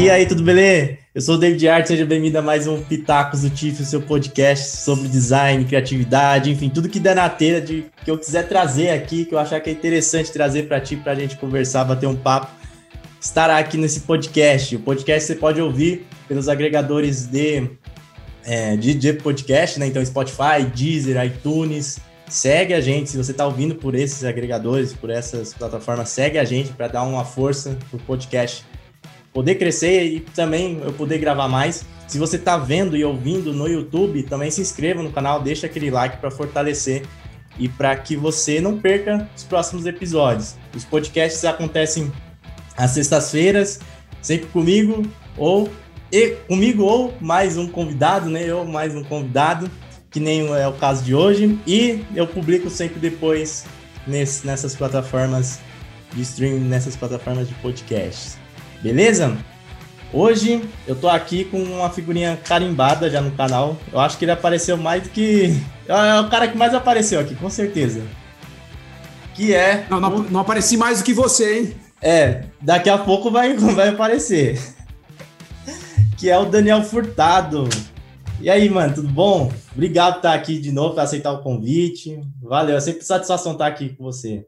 [0.00, 0.96] E aí, tudo beleza?
[1.12, 4.00] Eu sou o David Art, seja bem-vindo a mais um Pitacos do TIF, o seu
[4.00, 8.90] podcast sobre design, criatividade, enfim, tudo que der na telha de que eu quiser trazer
[8.90, 12.06] aqui, que eu achar que é interessante trazer para ti, para a gente conversar, bater
[12.06, 12.48] um papo,
[13.20, 14.76] estará aqui nesse podcast.
[14.76, 17.68] O podcast você pode ouvir pelos agregadores de,
[18.44, 19.88] é, de, de podcast, né?
[19.88, 21.98] Então, Spotify, Deezer, iTunes.
[22.28, 26.44] Segue a gente, se você está ouvindo por esses agregadores, por essas plataformas, segue a
[26.44, 28.64] gente para dar uma força para o podcast
[29.38, 31.86] poder crescer e também eu poder gravar mais.
[32.08, 35.92] Se você está vendo e ouvindo no YouTube, também se inscreva no canal, deixa aquele
[35.92, 37.04] like para fortalecer
[37.56, 40.56] e para que você não perca os próximos episódios.
[40.74, 42.12] Os podcasts acontecem
[42.76, 43.78] às sextas-feiras,
[44.20, 45.06] sempre comigo
[45.36, 45.70] ou
[46.10, 48.42] e comigo ou mais um convidado, né?
[48.42, 49.70] Eu mais um convidado,
[50.10, 53.66] que nem é o caso de hoje, e eu publico sempre depois
[54.04, 55.60] nesse, nessas plataformas
[56.12, 58.36] de streaming, nessas plataformas de podcasts.
[58.82, 59.36] Beleza?
[60.12, 63.76] Hoje eu tô aqui com uma figurinha carimbada já no canal.
[63.92, 65.54] Eu acho que ele apareceu mais do que.
[65.86, 68.02] É o cara que mais apareceu aqui, com certeza.
[69.34, 69.86] Que é.
[69.90, 71.74] Não, não, não apareci mais do que você, hein?
[72.00, 74.58] É, daqui a pouco vai, vai aparecer.
[76.16, 77.68] Que é o Daniel Furtado.
[78.40, 79.52] E aí, mano, tudo bom?
[79.72, 82.20] Obrigado por estar aqui de novo, por aceitar o convite.
[82.40, 84.46] Valeu, é sempre satisfação estar aqui com você.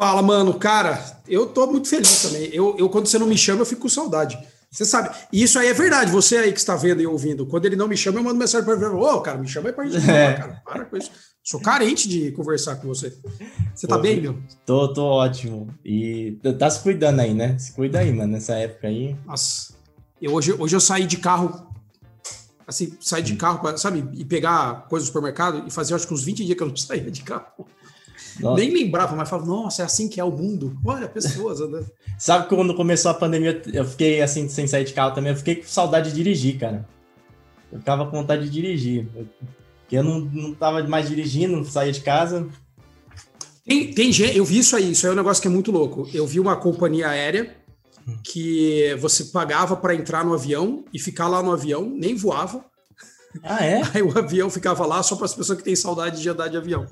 [0.00, 0.54] Fala, mano.
[0.54, 0.98] Cara,
[1.28, 2.48] eu tô muito feliz também.
[2.54, 4.38] Eu, eu, quando você não me chama, eu fico com saudade.
[4.70, 5.14] Você sabe.
[5.30, 6.10] E isso aí é verdade.
[6.10, 7.44] Você aí que está vendo e ouvindo.
[7.44, 8.94] Quando ele não me chama, eu mando mensagem para ele.
[8.94, 10.32] Ô, oh, cara, me chama aí pra gente é.
[10.32, 10.62] cara.
[10.64, 11.10] Para com isso.
[11.44, 13.14] Sou carente de conversar com você.
[13.74, 14.38] Você tá Pô, bem, meu?
[14.64, 15.68] Tô, tô ótimo.
[15.84, 17.58] E tá se cuidando aí, né?
[17.58, 19.14] Se cuida aí, mano, nessa época aí.
[19.26, 19.74] Nossa.
[20.22, 21.68] Eu, hoje, hoje eu saí de carro.
[22.66, 23.36] Assim, sair de hum.
[23.36, 24.08] carro, pra, sabe?
[24.14, 26.76] E pegar coisas do supermercado e fazer, acho que uns 20 dias que eu não
[26.78, 27.66] saía de carro.
[28.38, 28.60] Nossa.
[28.60, 30.78] Nem lembrava, mas falava, nossa, é assim que é o mundo.
[30.84, 31.90] Olha, pessoas andando.
[32.18, 35.36] Sabe que quando começou a pandemia, eu fiquei assim, sem sair de carro também, eu
[35.36, 36.86] fiquei com saudade de dirigir, cara.
[37.72, 39.08] Eu ficava com vontade de dirigir.
[39.80, 42.46] Porque eu não, não tava mais dirigindo, não saía de casa.
[43.64, 45.70] Tem, tem gente, eu vi isso aí, isso aí é um negócio que é muito
[45.70, 46.08] louco.
[46.12, 47.56] Eu vi uma companhia aérea
[48.24, 52.64] que você pagava para entrar no avião e ficar lá no avião, nem voava.
[53.42, 53.82] Ah, é?
[53.94, 56.56] Aí o avião ficava lá só para as pessoas que têm saudade de andar de
[56.56, 56.86] avião.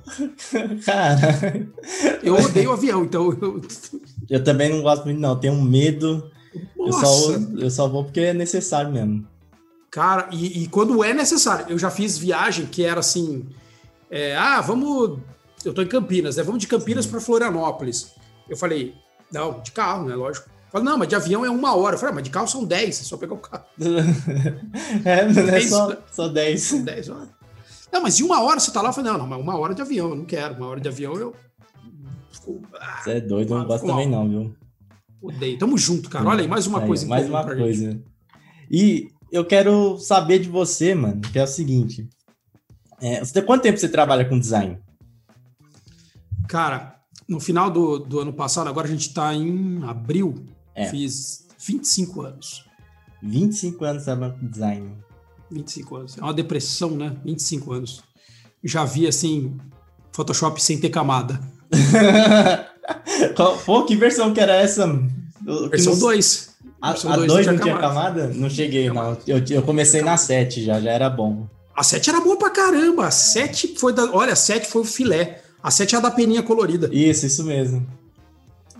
[0.84, 1.68] Cara.
[2.22, 3.30] Eu odeio avião, então.
[3.40, 3.60] Eu,
[4.30, 5.38] eu também não gosto muito, não.
[5.38, 6.30] Tenho medo.
[6.78, 9.26] Eu só, eu só vou porque é necessário mesmo.
[9.90, 13.46] Cara, e, e quando é necessário, eu já fiz viagem que era assim.
[14.10, 15.18] É, ah, vamos.
[15.64, 16.42] Eu tô em Campinas, né?
[16.42, 18.12] Vamos de Campinas para Florianópolis.
[18.48, 18.94] Eu falei,
[19.32, 20.14] não, de carro, né?
[20.14, 20.48] Lógico.
[20.70, 21.94] Fala, não, mas de avião é uma hora.
[21.94, 23.64] Eu falei, ah, mas de carro são 10, é só pegar o carro.
[25.04, 26.62] é, não é só, só 10.
[26.62, 27.28] São 10 horas.
[27.92, 29.74] Não, mas de uma hora você tá lá, eu falei, não, não, mas uma hora
[29.74, 30.54] de avião, eu não quero.
[30.54, 31.34] Uma hora de avião eu.
[33.02, 34.54] Você é doido, eu não gosto também, não, viu?
[35.22, 35.58] Odeio.
[35.58, 36.26] Tamo junto, cara.
[36.26, 37.06] Olha aí, mais uma aí, coisa.
[37.06, 37.92] Mais uma coisa.
[37.92, 38.04] Gente.
[38.70, 42.08] E eu quero saber de você, mano, que é o seguinte.
[43.00, 44.78] É, você, quanto tempo você trabalha com design?
[46.46, 50.34] Cara, no final do, do ano passado, agora a gente tá em abril,
[50.78, 50.90] é.
[50.90, 52.64] Fiz 25 anos.
[53.22, 54.96] 25 anos trabalhando com design.
[55.50, 56.18] 25 anos.
[56.18, 57.16] É uma depressão, né?
[57.24, 58.02] 25 anos.
[58.62, 59.56] Já vi, assim,
[60.12, 61.40] Photoshop sem ter camada.
[63.64, 64.86] Pô, que versão que era essa?
[65.70, 66.48] Versão 2.
[66.80, 67.80] A 2 não, não tinha camada.
[67.80, 68.26] camada?
[68.28, 69.16] Não cheguei, não.
[69.26, 71.48] Eu, eu comecei na 7 já, já era bom.
[71.74, 73.06] A 7 era boa pra caramba.
[73.06, 74.04] A 7 foi da.
[74.12, 75.42] Olha, a 7 foi o filé.
[75.62, 76.88] A 7 é a da peninha colorida.
[76.92, 77.86] Isso, isso mesmo.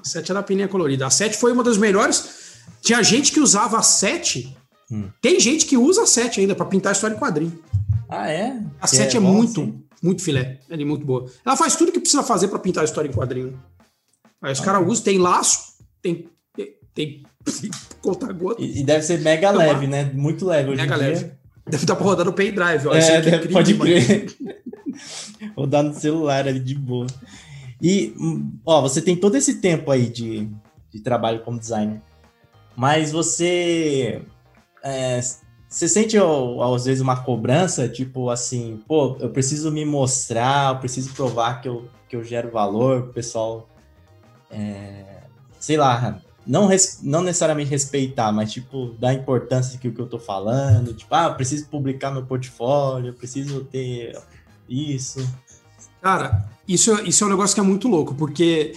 [0.08, 1.06] A 7 era a peninha colorida.
[1.06, 2.24] A 7 foi uma das melhores.
[2.80, 4.56] Tinha gente que usava a 7.
[4.90, 5.10] Hum.
[5.20, 7.62] Tem gente que usa a 7 ainda para pintar história em quadrinho.
[8.08, 8.58] Ah, é?
[8.80, 10.60] A 7 é, é muito, muito filé.
[10.68, 11.30] Ela é muito boa.
[11.44, 13.60] Ela faz tudo que precisa fazer para pintar história em quadrinho.
[14.40, 14.64] Aí os ah.
[14.64, 16.26] caras usam, tem laço, tem,
[16.56, 17.22] tem, tem
[18.00, 18.62] conta-gota.
[18.62, 20.10] E, e, deve ser mega então, leve, né?
[20.14, 20.74] Muito leve.
[20.74, 21.32] Mega leve.
[21.66, 22.88] Deve estar pra rodar no pendrive.
[22.88, 22.94] Ó.
[22.94, 24.34] É, deve, pode crer.
[25.54, 27.06] rodar no celular ali de boa.
[27.80, 28.14] E,
[28.64, 30.50] ó, você tem todo esse tempo aí de,
[30.90, 32.02] de trabalho como designer,
[32.76, 34.22] mas você.
[34.82, 35.20] É,
[35.68, 41.12] você sente, às vezes, uma cobrança, tipo assim, pô, eu preciso me mostrar, eu preciso
[41.12, 43.68] provar que eu, que eu gero valor pro pessoal.
[44.50, 45.24] É,
[45.60, 50.06] sei lá, não, res, não necessariamente respeitar, mas tipo, dar importância que o que eu
[50.06, 54.18] tô falando, tipo, ah, eu preciso publicar meu portfólio, eu preciso ter
[54.66, 55.20] isso.
[56.00, 58.76] Cara, isso, isso é um negócio que é muito louco, porque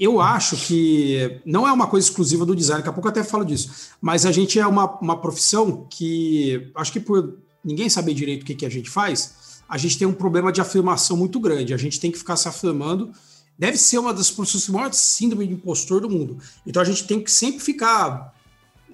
[0.00, 3.22] eu acho que não é uma coisa exclusiva do design, daqui a pouco eu até
[3.22, 8.14] falo disso, mas a gente é uma, uma profissão que, acho que por ninguém saber
[8.14, 11.38] direito o que, que a gente faz, a gente tem um problema de afirmação muito
[11.38, 13.12] grande, a gente tem que ficar se afirmando,
[13.58, 17.22] deve ser uma das profissões maiores síndrome de impostor do mundo, então a gente tem
[17.22, 18.34] que sempre ficar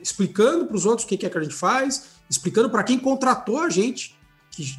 [0.03, 3.61] explicando para os outros o que é que a gente faz, explicando para quem contratou
[3.61, 4.17] a gente,
[4.51, 4.77] que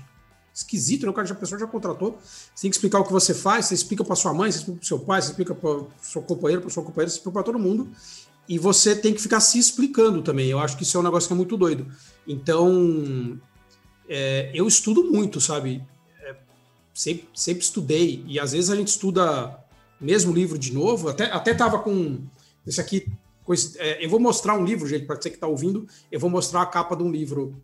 [0.53, 1.09] esquisito, né?
[1.09, 2.19] O cara já, a pessoa já contratou.
[2.21, 4.77] Você tem que explicar o que você faz, você explica para sua mãe, você explica
[4.79, 7.57] para seu pai, você explica para seu companheiro, para sua companheira, você explica para todo
[7.57, 7.89] mundo.
[8.47, 10.47] E você tem que ficar se explicando também.
[10.47, 11.87] Eu acho que isso é um negócio que é muito doido.
[12.27, 13.39] Então,
[14.07, 15.83] é, eu estudo muito, sabe?
[16.21, 16.35] É,
[16.93, 18.23] sempre, sempre estudei.
[18.27, 19.59] E às vezes a gente estuda
[19.99, 21.09] mesmo livro de novo.
[21.09, 22.19] Até, até tava com.
[22.67, 23.07] Esse aqui.
[23.77, 25.87] É, eu vou mostrar um livro, gente, para você que está ouvindo.
[26.11, 27.55] Eu vou mostrar a capa de um livro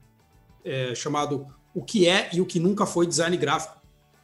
[0.63, 3.77] é, chamado O que é e o que nunca foi design gráfico.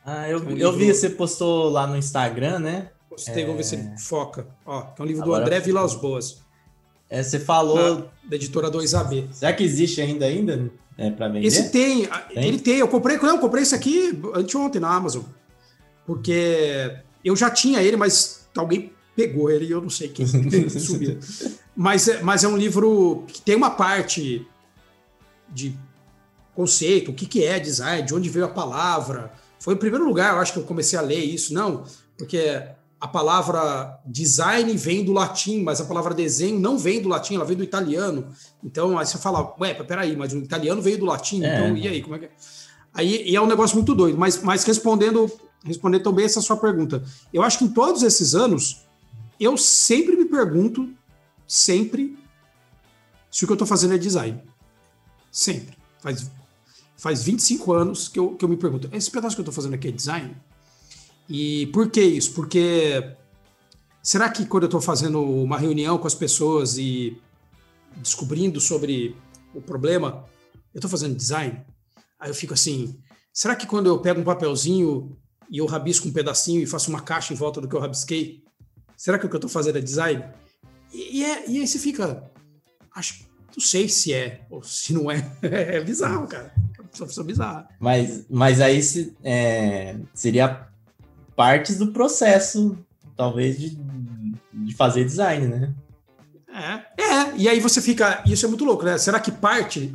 [0.05, 2.89] Ah, eu, é um eu vi, você postou lá no Instagram, né?
[3.09, 4.47] Postei, vamos ver se ele foca.
[4.65, 6.39] Ó, é um livro Agora, do André Vilas Boas.
[7.09, 7.95] É, você falou.
[7.95, 9.31] Da, da editora 2AB.
[9.31, 10.71] Será que existe ainda ainda?
[10.97, 11.47] É, para vender?
[11.47, 12.77] Esse tem, tem, ele tem.
[12.77, 15.23] Eu comprei, não, eu comprei esse aqui anteontem na Amazon.
[16.05, 20.25] Porque eu já tinha ele, mas alguém pegou ele e eu não sei quem
[20.69, 21.19] subiu.
[21.75, 24.45] Mas, é, mas é um livro que tem uma parte
[25.49, 25.77] de
[26.55, 29.31] conceito, o que, que é design, de onde veio a palavra.
[29.59, 31.53] Foi o primeiro lugar, eu acho que eu comecei a ler isso.
[31.53, 31.83] Não,
[32.17, 32.63] porque
[32.99, 37.45] a palavra design vem do latim, mas a palavra desenho não vem do latim, ela
[37.45, 38.27] vem do italiano.
[38.63, 41.53] Então, aí você fala, ué, peraí, mas o italiano veio do latim, é.
[41.53, 42.31] então e aí, como é que é?
[42.93, 45.29] Aí e é um negócio muito doido, mas, mas respondendo,
[45.65, 47.03] respondendo também essa sua pergunta,
[47.33, 48.85] eu acho que em todos esses anos,
[49.39, 50.89] eu sempre me pergunto,
[51.45, 52.17] sempre,
[53.29, 54.41] se o que eu estou fazendo é design.
[55.29, 55.77] Sempre.
[55.99, 56.31] Faz,
[56.97, 59.73] faz 25 anos que eu, que eu me pergunto, esse pedaço que eu estou fazendo
[59.73, 60.35] aqui é design?
[61.29, 62.33] E por que isso?
[62.33, 63.15] Porque
[64.01, 67.19] será que quando eu estou fazendo uma reunião com as pessoas e
[67.97, 69.15] descobrindo sobre
[69.53, 70.25] o problema,
[70.73, 71.61] eu estou fazendo design?
[72.19, 72.99] Aí eu fico assim,
[73.33, 75.17] será que quando eu pego um papelzinho
[75.49, 78.43] e eu rabisco um pedacinho e faço uma caixa em volta do que eu rabisquei,
[78.95, 80.23] será que o que eu estou fazendo é design?
[80.93, 82.31] E, e, é, e aí você fica,
[82.95, 83.25] acho,
[83.55, 85.31] não sei se é ou se não é.
[85.41, 86.53] é bizarro, cara.
[86.99, 87.67] Uma pessoa bizarra.
[87.79, 90.67] Mas, mas aí se, é, seria
[91.35, 92.77] partes do processo,
[93.15, 93.77] talvez, de,
[94.53, 95.73] de fazer design, né?
[96.47, 98.23] É, é, e aí você fica.
[98.25, 98.97] Isso é muito louco, né?
[98.97, 99.93] Será que parte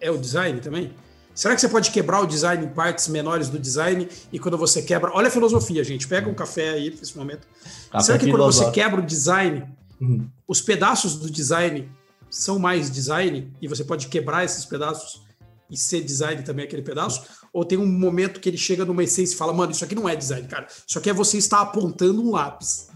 [0.00, 0.92] é o design também?
[1.34, 4.82] Será que você pode quebrar o design em partes menores do design e quando você
[4.82, 5.12] quebra.
[5.14, 6.08] Olha a filosofia, gente.
[6.08, 7.46] Pega um café aí nesse momento.
[7.90, 9.64] Café Será que quando você quebra o design,
[10.00, 10.28] uhum.
[10.48, 11.88] os pedaços do design
[12.28, 15.22] são mais design e você pode quebrar esses pedaços
[15.70, 17.24] e ser design também aquele pedaço?
[17.52, 20.08] Ou tem um momento que ele chega numa essência e fala, mano, isso aqui não
[20.08, 20.66] é design, cara.
[20.86, 22.88] Isso aqui é você estar apontando um lápis.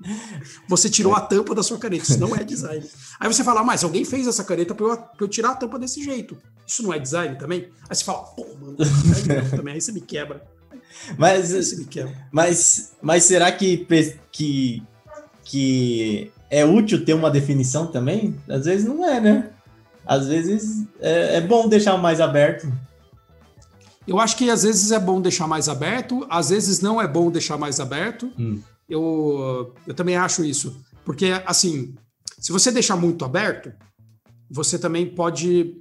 [0.68, 2.84] Você tirou a tampa da sua caneta, isso não é design.
[3.18, 6.04] Aí você fala, mas alguém fez essa caneta para eu, eu, tirar a tampa desse
[6.04, 6.36] jeito.
[6.66, 7.70] Isso não é design também?
[7.88, 9.74] Aí você fala, pô, mano, não, também.
[9.74, 10.46] Aí você me quebra.
[11.18, 12.14] Mas, você me quebra.
[12.30, 13.86] Mas, mas será que,
[14.30, 14.82] que,
[15.44, 18.36] que é útil ter uma definição também?
[18.48, 19.50] Às vezes não é, né?
[20.06, 22.72] Às vezes é, é bom deixar mais aberto.
[24.06, 27.30] Eu acho que às vezes é bom deixar mais aberto, às vezes não é bom
[27.30, 28.32] deixar mais aberto.
[28.38, 28.62] Hum.
[28.88, 30.80] Eu, eu também acho isso.
[31.04, 31.96] Porque, assim,
[32.38, 33.72] se você deixar muito aberto,
[34.48, 35.80] você também pode,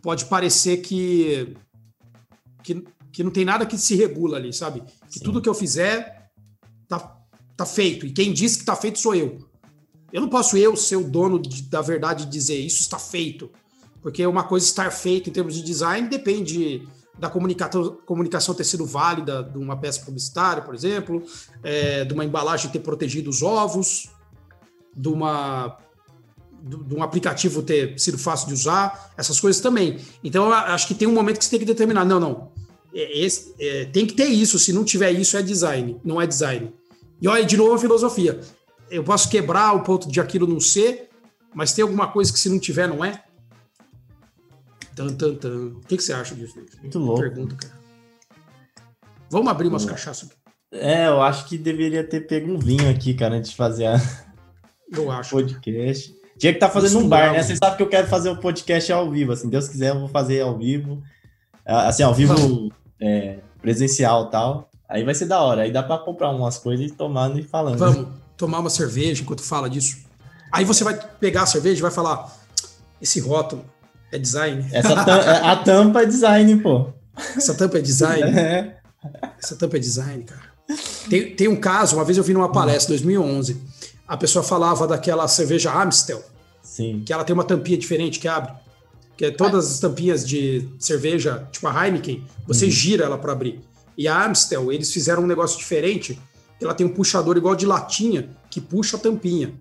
[0.00, 1.54] pode parecer que,
[2.62, 2.82] que,
[3.12, 4.82] que não tem nada que se regula ali, sabe?
[5.10, 5.24] Que Sim.
[5.24, 6.30] tudo que eu fizer
[6.88, 7.18] tá,
[7.54, 8.06] tá feito.
[8.06, 9.49] E quem disse que tá feito sou eu.
[10.12, 13.50] Eu não posso eu ser o dono de, da verdade e dizer isso está feito.
[14.02, 16.86] Porque uma coisa estar feita em termos de design depende
[17.18, 21.22] da comunicação, comunicação ter sido válida de uma peça publicitária, por exemplo,
[21.62, 24.08] é, de uma embalagem ter protegido os ovos,
[24.96, 25.76] de, uma,
[26.62, 29.98] de um aplicativo ter sido fácil de usar, essas coisas também.
[30.24, 32.52] Então, acho que tem um momento que você tem que determinar, não, não,
[32.94, 36.26] é, esse, é, tem que ter isso, se não tiver isso é design, não é
[36.26, 36.72] design.
[37.20, 38.40] E olha, de novo a filosofia,
[38.90, 41.08] eu posso quebrar o ponto de aquilo não ser,
[41.54, 43.22] mas tem alguma coisa que se não tiver não é?
[44.94, 45.66] Tan, tan, tan.
[45.68, 46.54] O que, que você acha disso?
[46.80, 47.20] Muito louco.
[47.20, 47.80] Pergunta, cara.
[49.30, 50.40] Vamos abrir umas cachaças aqui.
[50.72, 53.96] É, eu acho que deveria ter pego um vinho aqui, cara, antes de fazer a...
[54.92, 55.30] eu acho.
[55.30, 56.14] podcast.
[56.38, 57.42] Tinha que estar tá fazendo Isso um bar, né?
[57.42, 60.00] Você sabe que eu quero fazer o um podcast ao vivo, assim, Deus quiser, eu
[60.00, 61.02] vou fazer ao vivo.
[61.64, 64.70] Assim, ao vivo é, presencial e tal.
[64.88, 65.62] Aí vai ser da hora.
[65.62, 67.78] Aí dá pra comprar umas coisas e tomando e falando.
[67.78, 69.98] Vamos tomar uma cerveja enquanto fala disso.
[70.50, 72.34] Aí você vai pegar a cerveja e vai falar:
[73.00, 73.62] esse rótulo,
[74.10, 74.66] é design.
[74.72, 76.86] Essa é, a tampa é design, pô.
[77.36, 78.32] Essa tampa é design?
[78.40, 78.76] É.
[79.42, 80.42] Essa tampa é design, cara.
[81.08, 83.56] Tem, tem um caso, uma vez eu vi numa palestra, 2011,
[84.06, 86.22] a pessoa falava daquela cerveja Amstel.
[86.62, 87.02] Sim.
[87.06, 88.52] Que ela tem uma tampinha diferente que abre.
[89.16, 92.70] Que é todas as tampinhas de cerveja, tipo a Heineken, você uhum.
[92.70, 93.60] gira ela para abrir.
[93.96, 96.20] E a Amstel, eles fizeram um negócio diferente.
[96.60, 99.54] Ela tem um puxador igual de latinha que puxa a tampinha.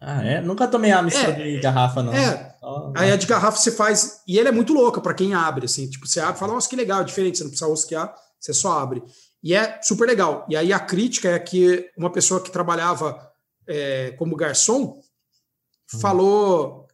[0.00, 0.40] Ah, é?
[0.40, 2.12] Nunca tomei a mistura é, de garrafa, não.
[2.12, 2.54] É.
[2.94, 4.20] Aí a de garrafa você faz.
[4.26, 5.88] E ele é muito louca para quem abre, assim.
[5.88, 8.78] Tipo, você abre e fala, nossa, que legal, diferente, você não precisa rosquear, você só
[8.78, 9.02] abre.
[9.42, 10.46] E é super legal.
[10.48, 13.16] E aí a crítica é que uma pessoa que trabalhava
[13.66, 15.98] é, como garçom hum.
[16.00, 16.88] falou: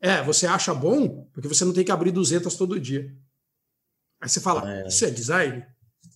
[0.00, 3.12] É, você acha bom porque você não tem que abrir 200 todo dia.
[4.20, 4.86] Aí você fala: é.
[4.86, 5.66] Isso é design?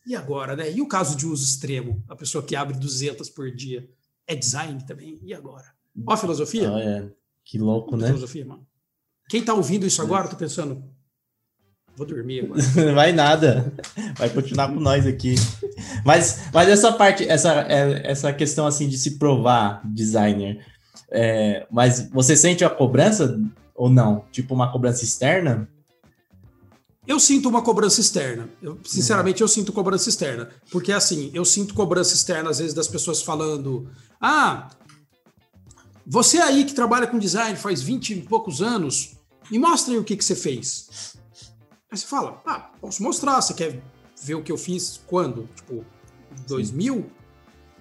[0.09, 0.73] E agora, né?
[0.73, 2.03] E o caso de uso extremo?
[2.09, 3.87] A pessoa que abre 200 por dia
[4.27, 5.21] é design também?
[5.23, 5.67] E agora?
[6.07, 6.73] Ó a filosofia.
[6.73, 7.11] Ah, é.
[7.45, 8.07] Que louco, né?
[8.07, 8.67] Filosofia, mano.
[9.29, 10.83] Quem tá ouvindo isso agora, tô pensando,
[11.95, 12.63] vou dormir agora.
[12.75, 13.71] Não vai nada.
[14.17, 15.35] Vai continuar com nós aqui.
[16.07, 20.65] Mas, mas essa parte, essa, é, essa questão assim de se provar designer,
[21.11, 23.39] é, mas você sente a cobrança
[23.75, 24.25] ou não?
[24.33, 25.69] Tipo uma cobrança externa?
[27.09, 28.51] Eu sinto uma cobrança externa.
[28.63, 30.51] Eu, sinceramente, eu sinto cobrança externa.
[30.71, 34.69] Porque, assim, eu sinto cobrança externa, às vezes, das pessoas falando: Ah,
[36.07, 39.17] você aí que trabalha com design faz 20 e poucos anos,
[39.51, 41.15] me mostra aí o que, que você fez.
[41.91, 43.83] Aí você fala, ah, posso mostrar, você quer
[44.23, 45.49] ver o que eu fiz quando?
[45.55, 45.85] Tipo,
[46.47, 47.11] 2000?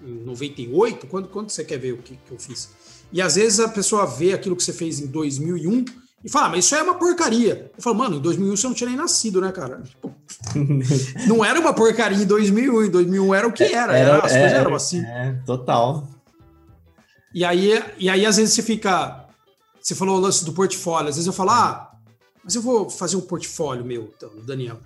[0.02, 1.06] Em 98?
[1.06, 2.68] Quando, quando você quer ver o que, que eu fiz?
[3.10, 5.84] E às vezes a pessoa vê aquilo que você fez em 2001
[6.24, 7.70] e fala, ah, mas isso é uma porcaria.
[7.76, 9.82] Eu falo, mano, em 2001 você não tinha nem nascido, né, cara?
[9.82, 10.12] Tipo,
[11.28, 14.32] não era uma porcaria em 2001, em 2001 era o que era, era, era as
[14.32, 15.00] é, coisas eram assim.
[15.04, 16.08] É, total.
[17.32, 19.26] E aí, e aí, às vezes, você fica.
[19.80, 21.08] Você falou o lance do portfólio.
[21.08, 21.92] Às vezes eu falo, ah,
[22.42, 24.80] mas eu vou fazer um portfólio meu, então, Daniel.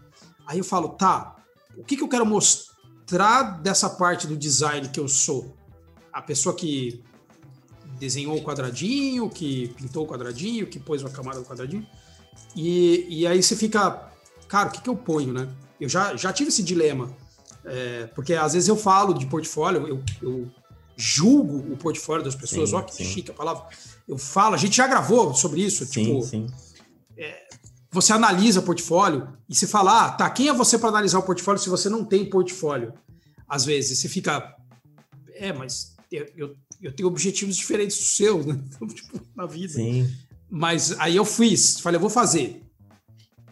[0.47, 1.37] Aí eu falo, tá,
[1.77, 5.57] o que, que eu quero mostrar dessa parte do design que eu sou?
[6.13, 7.03] A pessoa que
[8.03, 11.87] desenhou o quadradinho, que pintou o quadradinho, que pôs uma camada no quadradinho.
[12.57, 14.11] E, e aí você fica,
[14.49, 15.49] cara, o que, que eu ponho, né?
[15.81, 17.17] Eu já, já tive esse dilema.
[17.65, 20.51] É, porque às vezes eu falo de portfólio, eu, eu
[20.97, 23.05] julgo o portfólio das pessoas, ó, que sim.
[23.05, 23.69] chique a palavra.
[24.09, 26.23] Eu falo, a gente já gravou sobre isso, sim, tipo.
[26.23, 26.49] Sim.
[27.17, 27.45] É,
[27.89, 31.63] você analisa portfólio e se fala, ah, tá, quem é você para analisar o portfólio
[31.63, 32.95] se você não tem portfólio?
[33.47, 34.57] Às vezes você fica,
[35.35, 38.59] é, mas eu, eu, eu tenho objetivos diferentes dos seus, né?
[38.75, 39.75] Então, tipo, na vida.
[39.75, 40.09] Sim.
[40.51, 42.63] Mas aí eu fiz, falei, eu vou fazer.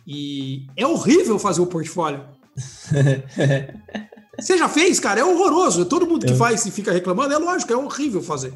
[0.07, 2.25] E é horrível fazer o portfólio.
[4.39, 5.21] Você já fez, cara?
[5.21, 5.85] É horroroso.
[5.85, 6.37] Todo mundo que eu...
[6.37, 8.55] faz e fica reclamando, é lógico, é horrível fazer.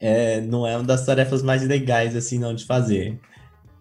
[0.00, 3.20] É, não é uma das tarefas mais legais, assim, não, de fazer.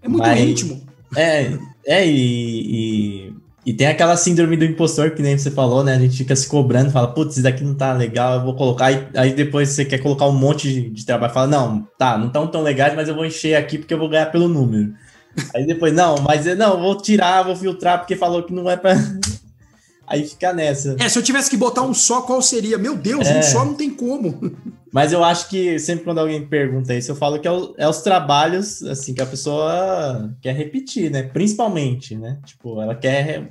[0.02, 0.86] É muito Mas, íntimo.
[1.16, 5.96] É, é e, e, e, tem aquela síndrome do impostor, que nem você falou, né?
[5.96, 8.86] A gente fica se cobrando, fala, putz, isso daqui não tá legal, eu vou colocar.
[8.86, 12.30] Aí, aí depois você quer colocar um monte de, de trabalho, fala, não, tá, não
[12.30, 14.94] tão tão legais, mas eu vou encher aqui porque eu vou ganhar pelo número.
[15.56, 18.96] Aí depois, não, mas não, vou tirar, vou filtrar, porque falou que não é pra.
[20.06, 20.98] Aí fica nessa.
[21.00, 22.78] É, se eu tivesse que botar um só, qual seria?
[22.78, 23.40] Meu Deus, é.
[23.40, 24.52] um só não tem como.
[24.92, 27.88] Mas eu acho que sempre quando alguém pergunta isso, eu falo que é, o, é,
[27.88, 31.24] os trabalhos, assim, que a pessoa quer repetir, né?
[31.24, 32.42] Principalmente, né?
[32.46, 33.50] Tipo, ela quer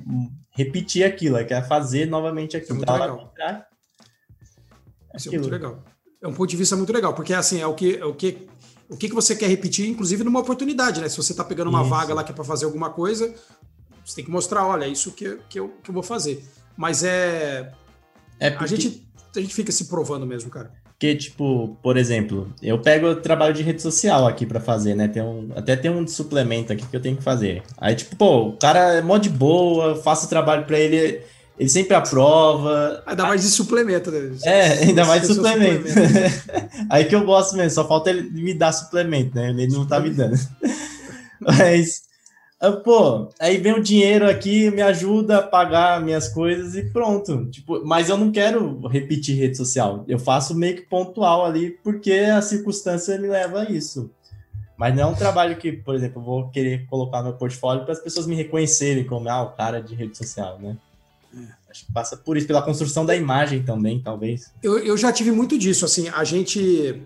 [0.51, 2.79] repetir aquilo, ela quer fazer novamente aquilo.
[2.79, 3.33] Isso é muito legal.
[5.15, 5.83] Isso é muito legal.
[6.21, 8.47] É um ponto de vista muito legal, porque assim, é o que, é o que,
[8.87, 11.09] o que você quer repetir, inclusive numa oportunidade, né?
[11.09, 11.89] Se você tá pegando uma isso.
[11.89, 13.33] vaga lá que é para fazer alguma coisa,
[14.05, 16.45] você tem que mostrar, olha, é isso que, que, eu, que eu vou fazer.
[16.77, 17.73] Mas é.
[18.39, 18.65] é porque...
[18.65, 20.71] a, gente, a gente fica se provando mesmo, cara.
[21.01, 25.07] Porque, tipo, por exemplo, eu pego o trabalho de rede social aqui para fazer, né?
[25.07, 27.63] Tem um, até tem um suplemento aqui que eu tenho que fazer.
[27.79, 31.19] Aí, tipo, pô, o cara é mó de boa, faço o trabalho para ele,
[31.57, 33.01] ele sempre aprova.
[33.07, 34.31] Ainda mais de suplemento, né?
[34.45, 35.87] É, ainda mais de suplemento.
[35.87, 36.33] suplemento.
[36.87, 39.49] Aí que eu gosto mesmo, só falta ele me dar suplemento, né?
[39.49, 40.37] Ele não tá me dando.
[41.39, 42.03] Mas
[42.61, 47.47] ah, pô, aí vem o dinheiro aqui, me ajuda a pagar minhas coisas e pronto.
[47.49, 50.05] Tipo, mas eu não quero repetir rede social.
[50.07, 54.11] Eu faço meio que pontual ali, porque a circunstância me leva a isso.
[54.77, 57.83] Mas não é um trabalho que, por exemplo, eu vou querer colocar no meu portfólio
[57.83, 60.77] para as pessoas me reconhecerem como ah, o cara de rede social, né?
[61.35, 61.71] É.
[61.71, 64.53] Acho que passa por isso, pela construção da imagem também, talvez.
[64.61, 67.01] Eu, eu já tive muito disso, assim, a gente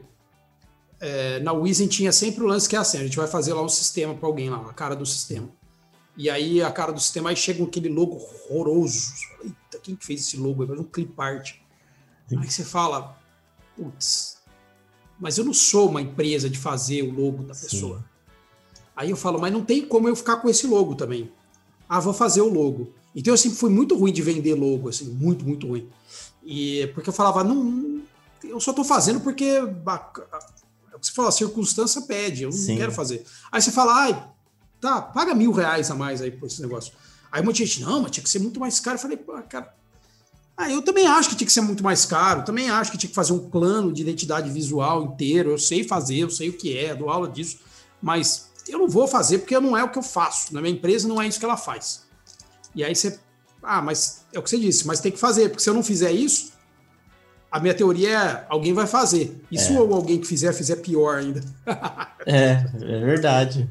[0.99, 3.61] é, na Wizen tinha sempre o lance que é assim: a gente vai fazer lá
[3.61, 5.49] um sistema para alguém lá, a cara do sistema.
[6.17, 9.13] E aí a cara do sistema, aí chega aquele logo horroroso.
[9.43, 10.63] Eita, quem que fez esse logo?
[10.63, 11.55] É um clip art.
[12.31, 13.17] Aí você fala,
[13.75, 14.37] putz,
[15.19, 17.99] mas eu não sou uma empresa de fazer o logo da pessoa.
[17.99, 18.03] Sim.
[18.95, 21.31] Aí eu falo, mas não tem como eu ficar com esse logo também.
[21.87, 22.93] Ah, vou fazer o logo.
[23.13, 25.89] Então eu sempre fui muito ruim de vender logo, assim, muito, muito ruim.
[26.43, 28.01] E porque eu falava, não,
[28.43, 29.61] eu só tô fazendo porque
[31.07, 32.77] você fala, a circunstância pede, eu não Sim.
[32.77, 33.23] quero fazer.
[33.51, 34.27] Aí você fala, ai,
[34.79, 36.93] tá, paga mil reais a mais aí por esse negócio.
[37.31, 38.97] Aí muita gente, não, mas tinha que ser muito mais caro.
[38.97, 39.73] Eu falei, pô, cara,
[40.57, 43.09] Ah, eu também acho que tinha que ser muito mais caro, também acho que tinha
[43.09, 45.51] que fazer um plano de identidade visual inteiro.
[45.51, 47.59] Eu sei fazer, eu sei o que é, dou aula disso,
[48.01, 50.53] mas eu não vou fazer porque não é o que eu faço.
[50.53, 52.03] Na minha empresa não é isso que ela faz.
[52.73, 53.19] E aí você.
[53.61, 55.83] Ah, mas é o que você disse, mas tem que fazer, porque se eu não
[55.83, 56.53] fizer isso,
[57.55, 59.41] a minha teoria é alguém vai fazer.
[59.49, 59.79] Isso é.
[59.79, 61.39] ou alguém que fizer, fizer pior ainda.
[62.27, 63.69] é, é verdade.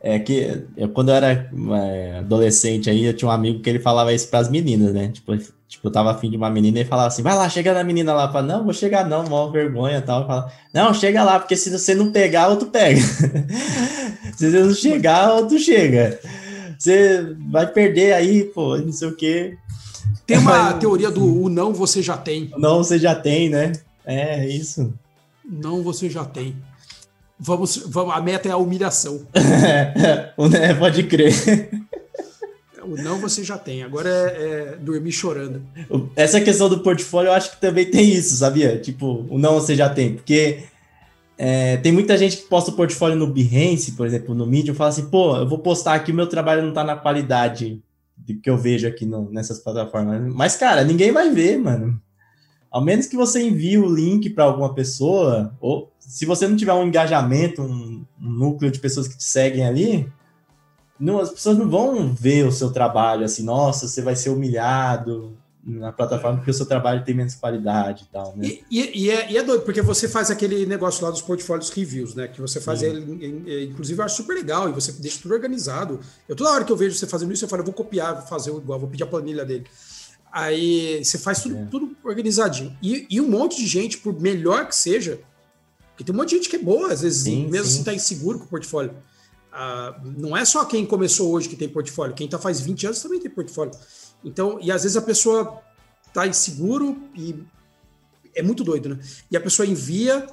[0.00, 3.78] É que eu, quando eu era é, adolescente aí, eu tinha um amigo que ele
[3.78, 5.08] falava isso para as meninas, né?
[5.08, 7.84] Tipo, tipo, eu tava afim de uma menina e falava assim: vai lá, chega na
[7.84, 8.32] menina lá.
[8.32, 10.26] Fala, não, vou chegar não, mó vergonha e tal.
[10.26, 13.02] Fala, não, chega lá, porque se você não pegar, outro pega.
[14.34, 16.18] se você não chegar, outro chega.
[16.78, 19.58] Você vai perder aí, pô, não sei o quê.
[20.26, 22.50] Tem uma teoria do o não você já tem.
[22.56, 23.72] Não você já tem, né?
[24.04, 24.92] É, isso.
[25.44, 26.56] Não você já tem.
[27.38, 29.22] Vamos, vamos, a meta é a humilhação.
[29.34, 31.32] é, pode crer.
[32.82, 35.62] O não você já tem, agora é, é, dormir chorando.
[36.16, 38.78] Essa questão do portfólio, eu acho que também tem isso, sabia?
[38.78, 40.64] Tipo, o não você já tem, porque
[41.36, 44.88] é, tem muita gente que posta o portfólio no Behance, por exemplo, no Medium, fala
[44.88, 47.80] assim, pô, eu vou postar aqui, o meu trabalho não tá na qualidade
[48.42, 50.32] que eu vejo aqui no, nessas plataformas.
[50.34, 52.00] Mas, cara, ninguém vai ver, mano.
[52.70, 56.74] Ao menos que você envie o link para alguma pessoa, ou se você não tiver
[56.74, 60.10] um engajamento, um, um, núcleo de pessoas que te seguem ali,
[61.00, 65.36] não, as pessoas não vão ver o seu trabalho assim, nossa, você vai ser humilhado
[65.68, 68.46] na plataforma porque o seu trabalho tem menos qualidade e tal, né?
[68.46, 71.68] E, e, e, é, e, é, doido, porque você faz aquele negócio lá dos portfólios
[71.68, 72.26] reviews, né?
[72.26, 76.00] Que você faz ele, inclusive eu acho super legal, e você deixa tudo organizado.
[76.26, 78.26] Eu toda hora que eu vejo você fazendo isso, eu falo, eu vou copiar, vou
[78.26, 79.66] fazer igual, vou pedir a planilha dele.
[80.32, 81.66] Aí você faz tudo, é.
[81.66, 82.74] tudo organizadinho.
[82.82, 85.20] E, e, um monte de gente, por melhor que seja,
[85.90, 87.74] porque tem um monte de gente que é boa, às vezes, sim, mesmo sim.
[87.74, 88.94] assim tá inseguro com o portfólio.
[89.52, 93.02] Ah, não é só quem começou hoje que tem portfólio, quem tá faz 20 anos
[93.02, 93.72] também tem portfólio.
[94.24, 95.62] Então, e às vezes a pessoa
[96.12, 97.42] tá inseguro e
[98.34, 98.98] é muito doido, né?
[99.30, 100.26] E a pessoa envia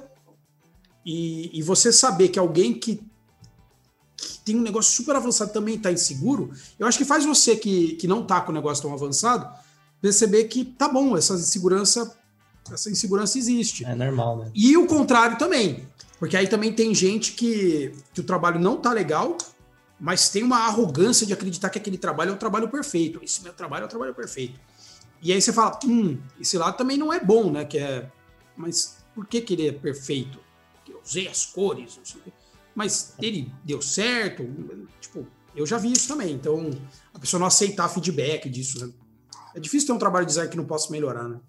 [1.04, 3.00] e, e você saber que alguém que,
[4.16, 7.94] que, tem um negócio super avançado também tá inseguro, eu acho que faz você que,
[7.96, 9.48] que não tá com o negócio tão avançado
[10.00, 12.16] perceber que tá bom, essa insegurança,
[12.70, 13.84] essa insegurança existe.
[13.84, 14.50] É normal, né?
[14.54, 15.86] E o contrário também.
[16.18, 19.36] Porque aí também tem gente que, que o trabalho não tá legal,
[19.98, 23.20] mas tem uma arrogância de acreditar que aquele trabalho é o trabalho perfeito.
[23.22, 24.60] Esse meu trabalho é o trabalho perfeito.
[25.22, 27.64] E aí você fala, hum, esse lado também não é bom, né?
[27.64, 28.10] Que é,
[28.56, 30.38] mas por que, que ele é perfeito?
[30.84, 31.98] Que eu usei as cores,
[32.74, 34.46] mas ele deu certo.
[35.00, 36.32] Tipo, eu já vi isso também.
[36.34, 36.70] Então,
[37.14, 38.92] a pessoa não aceitar feedback disso, né?
[39.54, 41.40] É difícil ter um trabalho de design que não possa melhorar, né?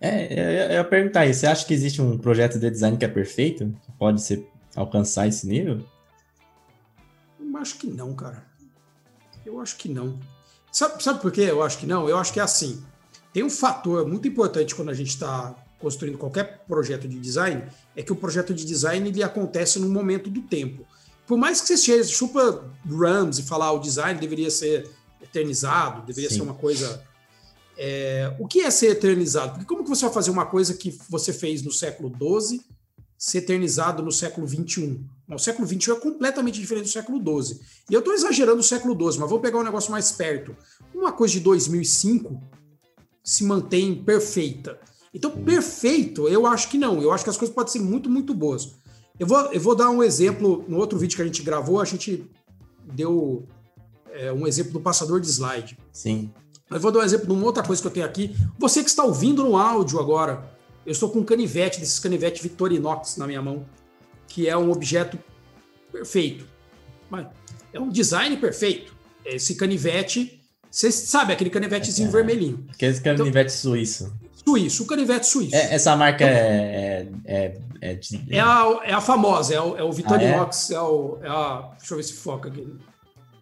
[0.00, 3.08] É, eu ia perguntar aí, você acha que existe um projeto de design que é
[3.08, 3.72] perfeito?
[3.84, 5.84] Que pode ser, alcançar esse nível?
[7.52, 8.44] Eu acho que não, cara.
[9.44, 10.18] Eu acho que não.
[10.70, 12.08] Sabe, sabe por quê eu acho que não?
[12.08, 12.82] Eu acho que é assim.
[13.32, 17.64] Tem um fator muito importante quando a gente está construindo qualquer projeto de design,
[17.96, 20.86] é que o projeto de design ele acontece no momento do tempo.
[21.26, 24.88] Por mais que você chupa Rams e falar o design deveria ser
[25.20, 26.36] eternizado, deveria Sim.
[26.36, 27.02] ser uma coisa
[27.76, 29.52] é, o que é ser eternizado?
[29.52, 32.60] Porque como que você vai fazer uma coisa que você fez no século XII
[33.18, 35.00] ser eternizado no século XXI?
[35.34, 37.60] O século XXI é completamente diferente do século XII.
[37.90, 40.56] E eu estou exagerando o século XII, mas vou pegar um negócio mais perto.
[40.94, 42.40] Uma coisa de 2005
[43.22, 44.78] se mantém perfeita.
[45.14, 47.00] Então, perfeito, eu acho que não.
[47.02, 48.74] Eu acho que as coisas podem ser muito, muito boas.
[49.18, 50.64] Eu vou, eu vou dar um exemplo.
[50.66, 52.28] No outro vídeo que a gente gravou, a gente
[52.94, 53.46] deu
[54.10, 55.78] é, um exemplo do passador de slide.
[55.92, 56.30] Sim.
[56.70, 58.34] Eu vou dar um exemplo de uma outra coisa que eu tenho aqui.
[58.58, 60.50] Você que está ouvindo no áudio agora,
[60.86, 63.66] eu estou com um canivete, desses canivete Victorinox na minha mão,
[64.32, 65.18] que é um objeto
[65.92, 66.46] perfeito.
[67.70, 68.94] É um design perfeito.
[69.26, 70.40] Esse canivete,
[70.70, 72.66] você sabe, aquele canivetezinho é, vermelhinho.
[72.70, 74.12] Aquele canivete então, suíço.
[74.34, 75.54] Suíço, o canivete suíço.
[75.54, 79.84] É, essa marca então, é, é, é, é, a, é a famosa, é o, é
[79.84, 80.80] o Victorinox, ah, é?
[80.80, 81.74] o, é a.
[81.78, 82.66] Deixa eu ver se foca aqui.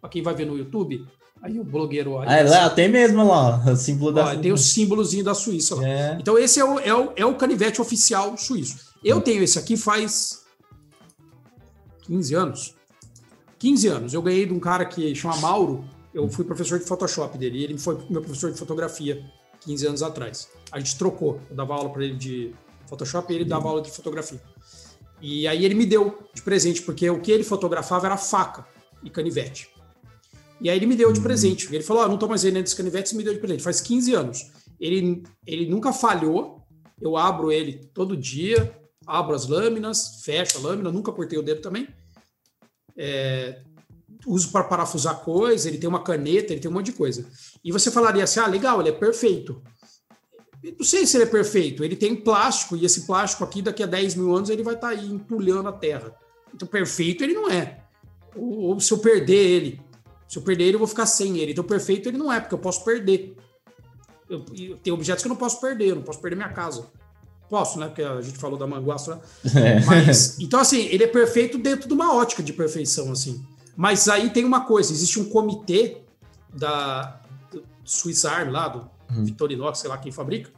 [0.00, 1.06] Para quem vai ver no YouTube,
[1.42, 2.28] Aí o blogueiro olha.
[2.28, 5.88] Ah, lá, tem mesmo lá, o símbolo da Tem o símbolozinho da Suíça lá.
[5.88, 6.18] É.
[6.20, 8.90] Então, esse é o, é, o, é o canivete oficial suíço.
[9.02, 9.20] Eu hum.
[9.22, 10.39] tenho esse aqui faz
[12.02, 12.74] 15 anos.
[13.58, 14.14] 15 anos.
[14.14, 15.84] Eu ganhei de um cara que chama Mauro.
[16.12, 17.62] Eu fui professor de Photoshop dele.
[17.62, 19.24] Ele foi meu professor de fotografia
[19.60, 20.48] 15 anos atrás.
[20.72, 21.40] A gente trocou.
[21.48, 22.54] Eu dava aula para ele de
[22.88, 24.40] Photoshop e ele dava aula de fotografia.
[25.20, 28.66] E aí ele me deu de presente, porque o que ele fotografava era faca
[29.02, 29.68] e canivete.
[30.60, 31.72] E aí ele me deu de presente.
[31.74, 33.62] Ele falou: oh, não tô mais vendendo esse canivete, e me deu de presente.
[33.62, 34.50] Faz 15 anos.
[34.80, 36.62] Ele, ele nunca falhou.
[37.00, 38.78] Eu abro ele todo dia,
[39.10, 41.88] abro as lâminas, fecho a lâmina, nunca cortei o dedo também.
[42.96, 43.62] É,
[44.26, 47.26] uso para parafusar coisa, ele tem uma caneta, ele tem um monte de coisa.
[47.64, 49.62] E você falaria assim: ah, legal, ele é perfeito.
[50.62, 51.82] Eu não sei se ele é perfeito.
[51.82, 54.88] Ele tem plástico, e esse plástico aqui, daqui a 10 mil anos, ele vai estar
[54.88, 56.14] tá aí entulhando a terra.
[56.54, 57.82] Então, perfeito ele não é.
[58.36, 59.80] Ou, ou, se eu perder ele,
[60.28, 61.52] se eu perder ele, eu vou ficar sem ele.
[61.52, 63.36] Então, perfeito ele não é, porque eu posso perder.
[64.28, 66.86] Eu, eu tenho objetos que eu não posso perder, eu não posso perder minha casa.
[67.50, 67.88] Posso, né?
[67.88, 69.20] Porque a gente falou da manguaça.
[69.56, 69.84] É.
[69.84, 73.44] Mas, então, assim, ele é perfeito dentro de uma ótica de perfeição, assim.
[73.76, 76.02] Mas aí tem uma coisa: existe um comitê
[76.54, 77.20] da
[77.84, 79.24] Swiss Army lá, do uhum.
[79.24, 80.50] Victorinox, sei lá quem fabrica,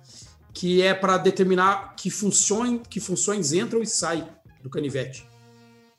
[0.53, 4.27] que é para determinar que, funções, que funções entram e saem
[4.63, 5.27] do canivete.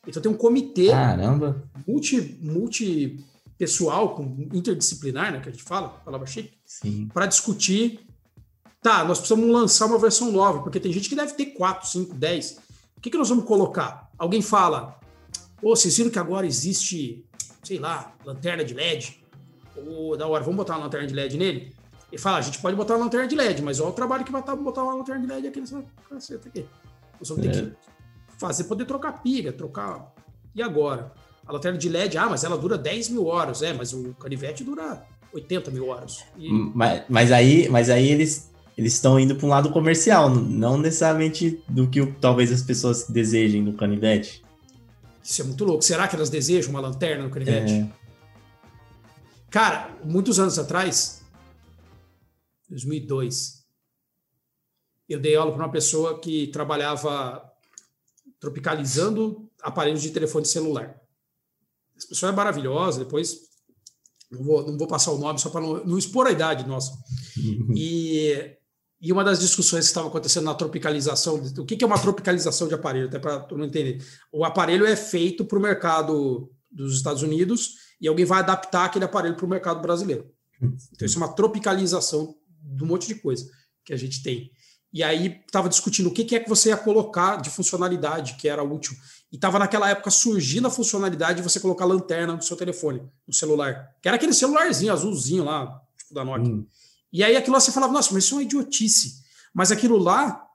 [0.07, 1.63] Então tem um comitê Caramba.
[1.87, 3.25] multi, multi
[3.57, 6.51] pessoal, com interdisciplinar, né, que a gente fala, palavra chique,
[7.13, 7.99] para discutir.
[8.83, 12.13] Tá, nós precisamos lançar uma versão nova, porque tem gente que deve ter 4, 5,
[12.15, 12.59] 10.
[12.97, 14.11] O que, que nós vamos colocar?
[14.17, 14.99] Alguém fala,
[15.61, 17.23] ô, oh, vocês viram que agora existe,
[17.63, 19.23] sei lá, lanterna de LED?
[19.87, 21.73] Ou da hora, vamos botar uma lanterna de LED nele?
[22.11, 24.31] Ele fala, a gente pode botar uma lanterna de LED, mas olha o trabalho que
[24.33, 26.65] vai estar botar uma lanterna de LED aqui nessa caceta aqui.
[27.17, 27.51] Nós vamos é.
[27.51, 27.75] ter que
[28.37, 30.13] fazer, poder trocar pilha, trocar.
[30.53, 31.11] E agora?
[31.47, 34.61] A lanterna de LED, ah, mas ela dura 10 mil horas, é, mas o canivete
[34.61, 36.23] dura 80 mil horas.
[36.37, 36.51] E...
[36.51, 41.63] Mas, mas, aí, mas aí eles eles estão indo para um lado comercial, não necessariamente
[41.67, 44.43] do que talvez as pessoas desejem no canivete.
[45.23, 45.83] Isso é muito louco.
[45.83, 47.73] Será que elas desejam uma lanterna no canivete?
[47.73, 47.89] É.
[49.49, 51.21] Cara, muitos anos atrás,
[52.69, 53.63] 2002,
[55.07, 57.51] eu dei aula para uma pessoa que trabalhava
[58.39, 60.99] tropicalizando aparelhos de telefone celular.
[61.95, 63.53] Essa pessoa é maravilhosa, depois
[64.29, 66.91] não vou, não vou passar o nome só para não, não, expor a idade nossa.
[67.75, 68.57] E,
[69.03, 72.73] e uma das discussões que estava acontecendo na tropicalização, o que, é uma tropicalização de
[72.73, 74.01] aparelho, até para mundo entender.
[74.31, 79.03] O aparelho é feito para o mercado dos Estados Unidos e alguém vai adaptar aquele
[79.03, 80.31] aparelho para o mercado brasileiro.
[80.93, 83.45] Então, isso é uma tropicalização de um monte de coisa
[83.83, 84.49] que a gente tem.
[84.93, 88.47] E aí estava discutindo o que, que, é que você ia colocar de funcionalidade que
[88.47, 88.95] era útil.
[89.29, 93.33] E estava naquela época surgindo a funcionalidade de você colocar lanterna no seu telefone, no
[93.33, 93.89] celular.
[94.01, 96.53] Que era aquele celularzinho azulzinho lá, tipo da Nokia.
[96.53, 96.65] Hum.
[97.13, 99.21] E aí aquilo lá você falava, nossa, mas isso é uma idiotice.
[99.53, 100.47] Mas aquilo lá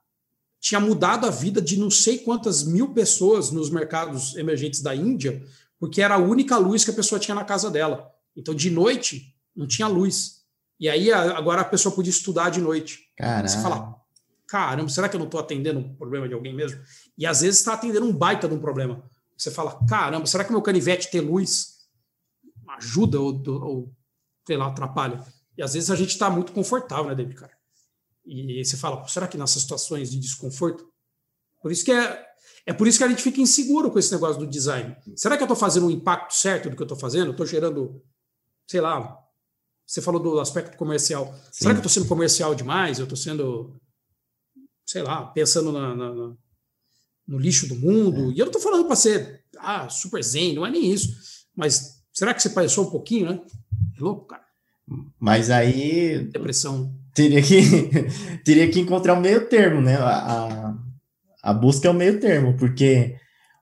[0.59, 5.41] tinha mudado a vida de não sei quantas mil pessoas nos mercados emergentes da Índia,
[5.79, 8.11] porque era a única luz que a pessoa tinha na casa dela.
[8.35, 10.43] Então, de noite, não tinha luz.
[10.77, 13.09] E aí, agora a pessoa podia estudar de noite.
[13.17, 13.47] Caramba.
[13.47, 13.95] Você fala,
[14.45, 16.81] caramba, será que eu não estou atendendo um problema de alguém mesmo?
[17.17, 19.01] E às vezes está atendendo um baita de um problema.
[19.37, 21.79] Você fala, caramba, será que meu canivete ter luz
[22.67, 23.93] ajuda ou, ou
[24.45, 25.23] sei lá, atrapalha?
[25.59, 27.51] E às vezes a gente está muito confortável, né, David, cara?
[28.25, 30.87] E você fala, será que nessas situações de desconforto?
[31.61, 32.25] Por isso que é,
[32.65, 34.95] é por isso que a gente fica inseguro com esse negócio do design.
[35.17, 37.31] Será que eu estou fazendo um impacto certo do que eu estou fazendo?
[37.31, 38.01] Estou gerando,
[38.65, 39.19] sei lá,
[39.85, 41.35] você falou do aspecto comercial.
[41.51, 41.63] Sim.
[41.63, 42.97] Será que eu estou sendo comercial demais?
[42.97, 43.77] Eu estou sendo
[44.85, 46.33] sei lá, pensando na, na, na,
[47.27, 48.31] no lixo do mundo.
[48.31, 48.33] É.
[48.33, 51.15] E eu não estou falando para ser ah, super zen, não é nem isso.
[51.53, 53.41] Mas será que você pensou um pouquinho, né?
[53.97, 54.48] É louco, cara.
[55.19, 56.29] Mas aí.
[56.31, 56.93] Depressão.
[57.13, 57.61] Teria que,
[58.45, 59.97] teria que encontrar um meio termo, né?
[59.97, 60.75] A, a,
[61.43, 63.15] a busca é o meio termo, porque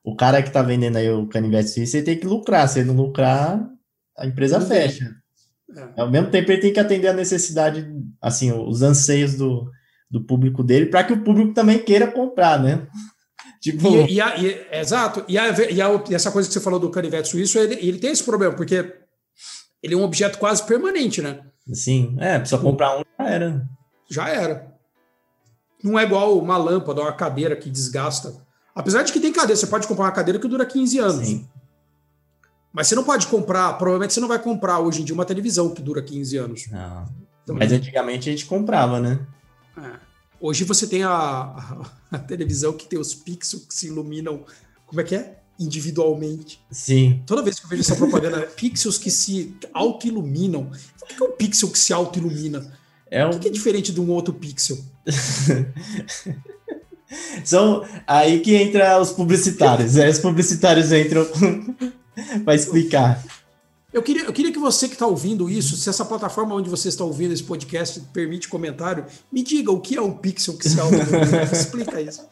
[0.03, 2.67] o cara que está vendendo aí o canivete suíço, ele tem que lucrar.
[2.67, 3.67] Se ele não lucrar,
[4.17, 5.11] a empresa fecha.
[5.75, 6.01] É.
[6.01, 7.85] Ao mesmo tempo, ele tem que atender a necessidade,
[8.21, 9.69] assim, os anseios do,
[10.09, 12.87] do público dele, para que o público também queira comprar, né?
[13.61, 13.87] Tipo...
[13.87, 16.79] E, e, a, e, exato, e, a, e, a, e, essa coisa que você falou
[16.79, 18.93] do canivete suíço, ele, ele tem esse problema, porque
[19.81, 21.41] ele é um objeto quase permanente, né?
[21.73, 23.69] Sim, é, precisa comprar um, já era.
[24.09, 24.77] Já era.
[25.83, 28.33] Não é igual uma lâmpada ou uma cadeira que desgasta.
[28.73, 31.27] Apesar de que tem cadeira, você pode comprar uma cadeira que dura 15 anos.
[31.27, 31.47] Sim.
[32.71, 35.73] Mas você não pode comprar, provavelmente você não vai comprar hoje em dia uma televisão
[35.73, 36.67] que dura 15 anos.
[36.69, 37.05] Não.
[37.43, 39.25] Então, Mas antigamente a gente comprava, né?
[39.77, 39.99] É.
[40.39, 44.45] Hoje você tem a, a, a, televisão que tem os pixels que se iluminam.
[44.85, 45.36] Como é que é?
[45.59, 46.59] Individualmente.
[46.69, 47.21] Sim.
[47.25, 50.71] Toda vez que eu vejo essa propaganda, pixels que se auto-iluminam.
[51.01, 52.73] O que é um pixel que se auto-ilumina?
[53.09, 53.31] É um...
[53.31, 54.77] O que é diferente de um outro pixel?
[57.43, 59.95] São aí que entra os publicitários.
[59.95, 60.09] Né?
[60.09, 61.25] Os publicitários entram
[62.43, 63.23] para explicar.
[63.93, 66.89] Eu queria, eu queria que você que está ouvindo isso, se essa plataforma onde você
[66.89, 70.75] está ouvindo esse podcast permite comentário, me diga o que é um pixel que se
[71.53, 72.27] Explica isso.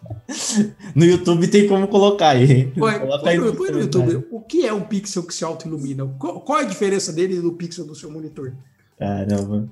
[0.93, 2.65] No YouTube tem como colocar aí.
[2.71, 4.27] Põe, põe, no, põe no YouTube.
[4.31, 6.05] O que é um pixel que se auto-ilumina?
[6.19, 8.53] Qual, qual, é a diferença dele do pixel do seu monitor?
[8.99, 9.69] Caramba.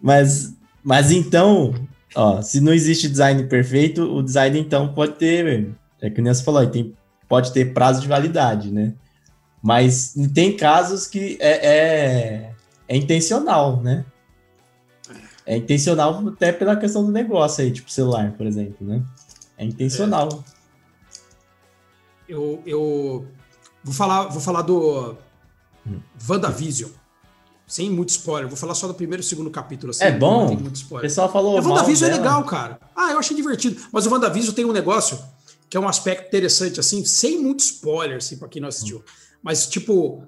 [0.00, 1.74] Mas, mas então,
[2.14, 5.68] ó, se não existe design perfeito, o design então pode ter,
[6.00, 6.94] é que o Nelson falou, tem,
[7.28, 8.94] pode ter prazo de validade, né?
[9.64, 12.54] Mas tem casos que é, é,
[12.86, 14.04] é intencional, né?
[15.46, 19.02] É intencional até pela questão do negócio aí, tipo celular, por exemplo, né?
[19.56, 20.44] É intencional.
[22.28, 22.34] É.
[22.34, 23.26] Eu, eu
[23.82, 25.16] vou falar, vou falar do
[25.86, 25.98] hum.
[26.28, 26.90] WandaVision.
[27.66, 29.92] Sem muito spoiler, vou falar só do primeiro e segundo capítulo.
[29.92, 30.54] Assim, é bom?
[30.90, 31.58] O pessoal falou.
[31.58, 32.78] O WandaVision é legal, cara.
[32.94, 33.80] Ah, eu achei divertido.
[33.90, 35.18] Mas o WandaVision tem um negócio
[35.70, 38.98] que é um aspecto interessante, assim, sem muito spoiler, assim, pra quem não assistiu.
[38.98, 39.23] Hum.
[39.44, 40.26] Mas, tipo,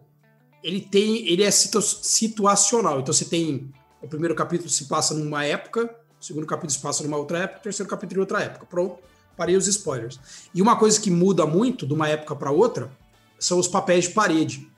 [0.62, 1.26] ele tem.
[1.26, 3.00] Ele é situacional.
[3.00, 7.02] Então você tem o primeiro capítulo se passa numa época, o segundo capítulo se passa
[7.02, 8.66] numa outra época, o terceiro capítulo em outra época.
[8.66, 8.98] Pronto,
[9.36, 10.20] parei os spoilers.
[10.54, 12.90] E uma coisa que muda muito de uma época para outra
[13.38, 14.70] são os papéis de parede.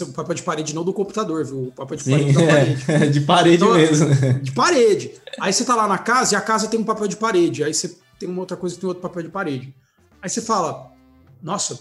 [0.00, 1.68] O papel de parede não do computador, viu?
[1.68, 3.10] O papel de parede Sim, da parede.
[3.10, 4.40] de parede então, mesmo.
[4.42, 5.20] De parede.
[5.40, 7.62] Aí você tá lá na casa e a casa tem um papel de parede.
[7.62, 9.74] Aí você tem uma outra coisa que tem outro papel de parede.
[10.22, 10.90] Aí você fala,
[11.42, 11.80] nossa,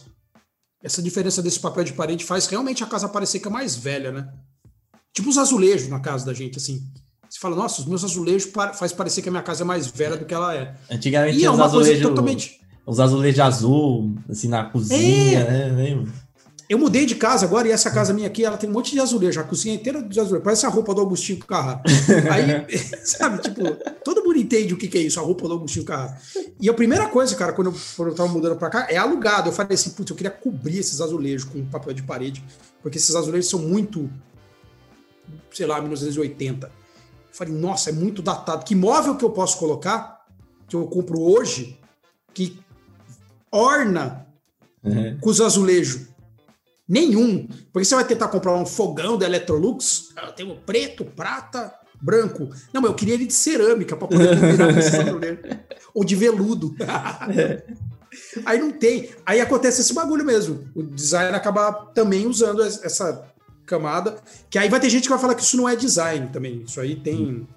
[0.83, 4.11] essa diferença desse papel de parede faz realmente a casa parecer que é mais velha,
[4.11, 4.29] né?
[5.13, 6.81] Tipo os azulejos na casa da gente, assim.
[7.29, 10.15] Você fala, nossa, os meus azulejos faz parecer que a minha casa é mais velha
[10.15, 10.75] do que ela é.
[10.89, 12.61] Antigamente e é uma azulejos, totalmente...
[12.85, 15.71] os azulejos azul, assim, na cozinha, é.
[15.71, 16.05] né?
[16.69, 18.99] Eu mudei de casa agora e essa casa minha aqui, ela tem um monte de
[18.99, 20.43] azulejo, a cozinha inteira de azulejo.
[20.43, 21.81] Parece a roupa do Agostinho Carrara.
[22.31, 23.63] Aí, sabe, tipo,
[24.03, 26.17] todo mundo entende o que, que é isso, a roupa do Agostinho Carrara.
[26.59, 29.49] E a primeira coisa, cara, quando eu, quando eu tava mudando pra cá, é alugado.
[29.49, 32.43] Eu falei assim, putz, eu queria cobrir esses azulejos com papel de parede,
[32.81, 34.09] porque esses azulejos são muito
[35.51, 36.67] sei lá, 1980.
[36.67, 36.71] Eu
[37.31, 38.65] falei, nossa, é muito datado.
[38.65, 40.25] Que móvel que eu posso colocar,
[40.67, 41.79] que eu compro hoje,
[42.33, 42.59] que
[43.51, 44.27] orna
[44.83, 45.17] uhum.
[45.19, 46.07] com os azulejos?
[46.87, 47.47] Nenhum.
[47.71, 52.49] Porque você vai tentar comprar um fogão da Electrolux, ah, tem o preto, prata, branco.
[52.73, 55.39] Não, mas eu queria ele de cerâmica para poder combinar com esse azulejos.
[55.93, 56.75] Ou de veludo.
[58.45, 59.09] Aí não tem.
[59.25, 60.69] Aí acontece esse bagulho mesmo.
[60.75, 63.27] O design acaba também usando essa
[63.65, 64.17] camada,
[64.49, 66.63] que aí vai ter gente que vai falar que isso não é design também.
[66.63, 67.47] Isso aí tem.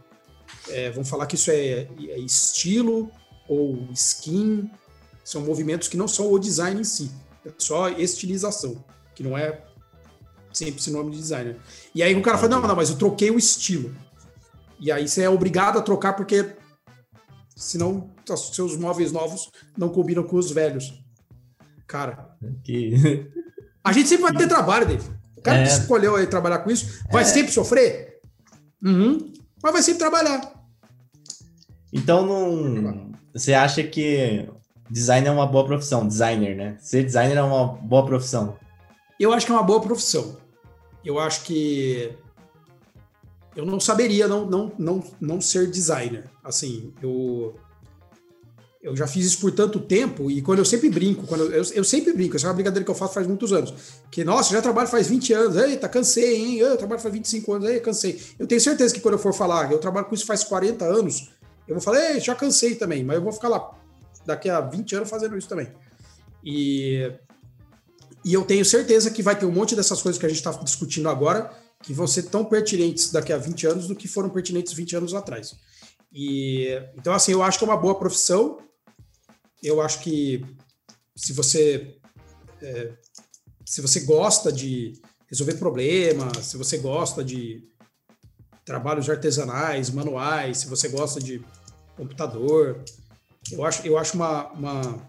[0.69, 3.11] É, vão falar que isso é, é, estilo
[3.49, 4.71] ou skin.
[5.25, 7.11] São movimentos que não são o design em si.
[7.47, 9.63] É só estilização, que não é
[10.53, 11.57] sempre nome de designer.
[11.95, 13.95] E aí o cara fala: não, não, mas eu troquei o estilo.
[14.79, 16.57] E aí você é obrigado a trocar porque
[17.55, 18.11] senão
[18.53, 21.03] seus móveis novos não combinam com os velhos.
[21.87, 22.37] Cara.
[22.65, 23.29] Que...
[23.83, 25.11] A gente sempre vai ter trabalho, Dave.
[25.37, 25.63] O cara é.
[25.63, 27.27] que escolheu aí trabalhar com isso vai é.
[27.27, 28.21] sempre sofrer?
[28.83, 29.33] Uhum.
[29.63, 30.53] Mas vai sempre trabalhar.
[31.93, 33.11] Então, não...
[33.33, 34.49] você acha que
[34.91, 36.07] design é uma boa profissão?
[36.07, 36.77] Designer, né?
[36.79, 38.57] Ser designer é uma boa profissão?
[39.21, 40.39] Eu acho que é uma boa profissão.
[41.05, 42.17] Eu acho que
[43.55, 46.25] eu não saberia não, não, não, não ser designer.
[46.43, 47.55] Assim, eu
[48.83, 51.85] eu já fiz isso por tanto tempo e quando eu sempre brinco, quando eu, eu,
[51.85, 53.75] sempre brinco, essa é uma brincadeira que eu faço faz muitos anos.
[54.11, 56.57] Que, nossa, já trabalho faz 20 anos, eita, cansei, hein?
[56.57, 58.19] Eu trabalho faz 25 anos, ei, cansei.
[58.39, 61.31] Eu tenho certeza que quando eu for falar, eu trabalho com isso faz 40 anos,
[61.69, 63.71] eu vou falar, já cansei também, mas eu vou ficar lá
[64.25, 65.69] daqui a 20 anos fazendo isso também.
[66.43, 67.13] E,
[68.25, 70.51] e eu tenho certeza que vai ter um monte dessas coisas que a gente está
[70.63, 71.51] discutindo agora
[71.83, 75.15] que vão ser tão pertinentes daqui a 20 anos do que foram pertinentes 20 anos
[75.15, 75.55] atrás.
[76.13, 78.59] E então, assim, eu acho que é uma boa profissão
[79.63, 80.45] eu acho que
[81.15, 81.99] se você
[82.63, 82.93] é,
[83.65, 87.69] se você gosta de resolver problemas, se você gosta de
[88.65, 91.45] trabalhos artesanais, manuais, se você gosta de
[91.97, 92.83] computador,
[93.53, 95.09] eu acho, eu acho uma, uma,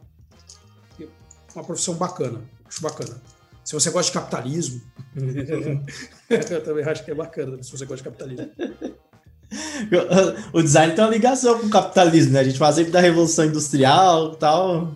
[1.55, 2.41] uma profissão bacana.
[2.71, 3.21] Acho bacana.
[3.65, 4.81] Se você gosta de capitalismo,
[6.29, 8.49] eu também acho que é bacana se você gosta de capitalismo.
[10.53, 12.39] o design tem uma ligação com o capitalismo, né?
[12.39, 14.93] A gente faz sempre da Revolução Industrial e tal.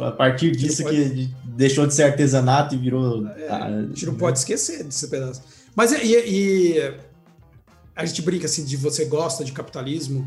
[0.00, 0.96] A partir disso pode...
[0.96, 3.26] que deixou de ser artesanato e virou.
[3.28, 5.42] É, a gente não pode esquecer desse pedaço.
[5.74, 6.94] Mas e, e,
[7.94, 10.26] a gente brinca assim de você gosta de capitalismo,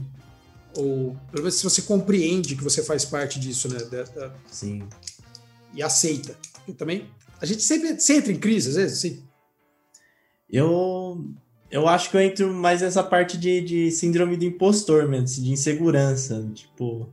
[0.78, 3.80] ou pelo menos se você compreende que você faz parte disso, né?
[4.50, 4.84] Sim.
[5.74, 6.36] E aceita.
[6.74, 7.10] Também.
[7.42, 9.24] A gente sempre, sempre entra em crise, às vezes, sim.
[10.50, 11.26] Eu
[11.72, 15.44] eu acho que eu entro mais nessa parte de, de síndrome do impostor mesmo, assim,
[15.44, 16.50] de insegurança.
[16.54, 17.10] Tipo,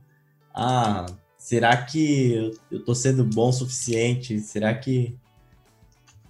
[0.53, 1.05] ah,
[1.37, 4.39] será que eu, eu tô sendo bom o suficiente?
[4.39, 5.15] Será que,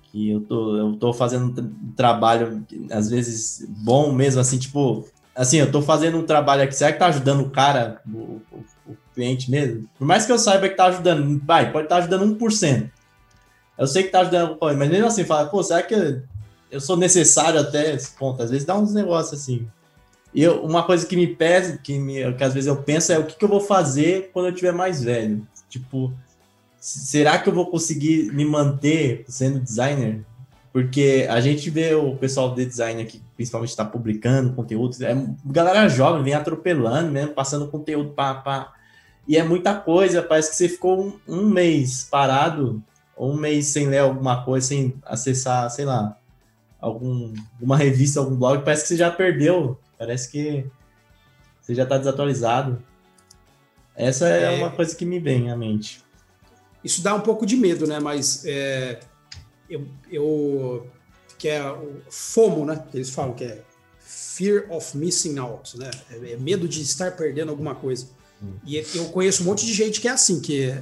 [0.03, 5.57] que eu, tô, eu tô fazendo um trabalho, às vezes, bom mesmo, assim, tipo, assim,
[5.57, 8.97] eu tô fazendo um trabalho aqui, será que tá ajudando o cara, o, o, o
[9.13, 9.87] cliente mesmo?
[9.97, 12.91] Por mais que eu saiba que tá ajudando, vai, pode estar tá ajudando 1%.
[13.77, 16.23] Eu sei que tá ajudando, mas mesmo assim, fala, pô, será que
[16.69, 18.41] eu sou necessário até esse ponto.
[18.41, 19.67] Às vezes dá uns negócios assim.
[20.33, 23.17] E eu, uma coisa que me pesa, que, me, que às vezes eu penso é
[23.17, 25.47] o que, que eu vou fazer quando eu tiver mais velho.
[25.69, 26.13] Tipo,
[26.79, 30.23] será que eu vou conseguir me manter sendo designer?
[30.71, 35.89] Porque a gente vê o pessoal de design aqui, principalmente está publicando conteúdo, é galera
[35.89, 38.73] jovem, vem atropelando mesmo, passando conteúdo para.
[39.27, 42.81] E é muita coisa, parece que você ficou um, um mês parado,
[43.17, 46.17] um mês sem ler alguma coisa, sem acessar, sei lá,
[46.79, 49.79] algum, alguma revista, algum blog, parece que você já perdeu.
[49.97, 50.65] Parece que
[51.61, 52.81] você já está desatualizado.
[53.95, 56.03] Essa é, é, uma coisa que me vem à mente.
[56.83, 57.99] Isso dá um pouco de medo, né?
[57.99, 58.99] Mas é,
[59.69, 60.87] eu, eu
[61.37, 62.83] que é o FOMO, né?
[62.93, 63.61] Eles falam que é
[63.99, 65.89] Fear of Missing Out, né?
[66.11, 68.07] É, é medo de estar perdendo alguma coisa.
[68.41, 68.53] Hum.
[68.63, 70.77] E eu conheço um monte de gente que é assim, que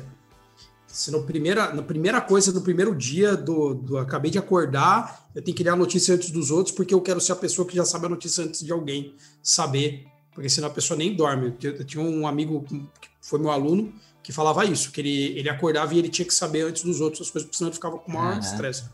[0.96, 5.42] se no primeira, na primeira coisa, no primeiro dia do, do acabei de acordar, eu
[5.42, 7.76] tenho que ler a notícia antes dos outros, porque eu quero ser a pessoa que
[7.76, 11.54] já sabe a notícia antes de alguém saber, porque senão a pessoa nem dorme.
[11.62, 15.50] Eu, eu tinha um amigo que foi meu aluno, que falava isso, que ele, ele
[15.50, 17.98] acordava e ele tinha que saber antes dos outros as coisas, porque senão ele ficava
[17.98, 18.84] com maior estresse.
[18.84, 18.90] Uhum.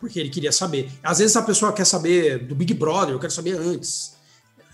[0.00, 0.92] Porque ele queria saber.
[1.02, 4.14] Às vezes a pessoa quer saber do Big Brother, eu quero saber antes.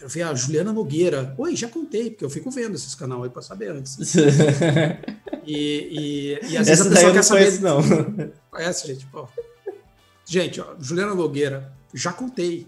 [0.01, 1.35] Eu vi a Juliana Nogueira.
[1.37, 3.99] Oi, já contei, porque eu fico vendo esses canais aí para saber antes.
[5.47, 7.45] e, e, e, às vezes Essa a pessoa quer saber.
[7.45, 8.33] Conheço, não.
[8.51, 9.07] Conhece, gente?
[9.07, 9.29] Pô.
[10.25, 12.67] Gente, ó, Juliana Nogueira, já contei.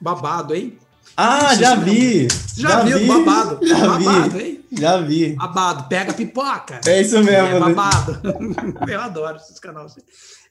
[0.00, 0.76] Babado, hein?
[1.16, 2.26] Ah, já vi!
[2.56, 3.60] Já, já viu, vi, babado.
[3.64, 4.42] Já babado, vi.
[4.42, 4.64] hein?
[4.72, 5.36] Já vi.
[5.36, 6.80] Babado, pega pipoca.
[6.84, 7.56] É isso mesmo.
[7.56, 8.20] É babado.
[8.88, 9.94] eu adoro esses canais.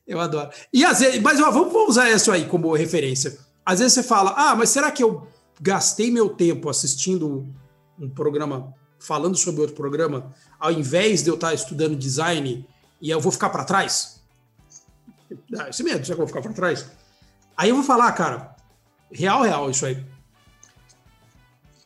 [0.08, 0.50] Eu adoro.
[0.72, 3.38] E às vezes, mas ó, vamos, vamos usar isso aí como referência.
[3.66, 5.28] Às vezes você fala, ah, mas será que eu
[5.60, 7.48] gastei meu tempo assistindo
[8.00, 12.68] um programa, falando sobre outro programa, ao invés de eu estar estudando design
[13.02, 14.22] e eu vou ficar para trás?
[15.58, 16.86] Ah, esse medo, será que eu vou ficar para trás?
[17.58, 18.56] Aí eu vou falar, cara,
[19.12, 20.06] real, real isso aí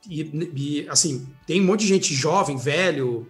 [0.10, 0.22] e,
[0.56, 3.28] e, assim, tem um monte de gente jovem, velho,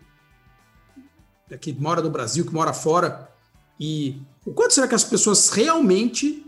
[1.59, 3.29] que mora no Brasil, que mora fora.
[3.77, 6.45] E o quanto será que as pessoas realmente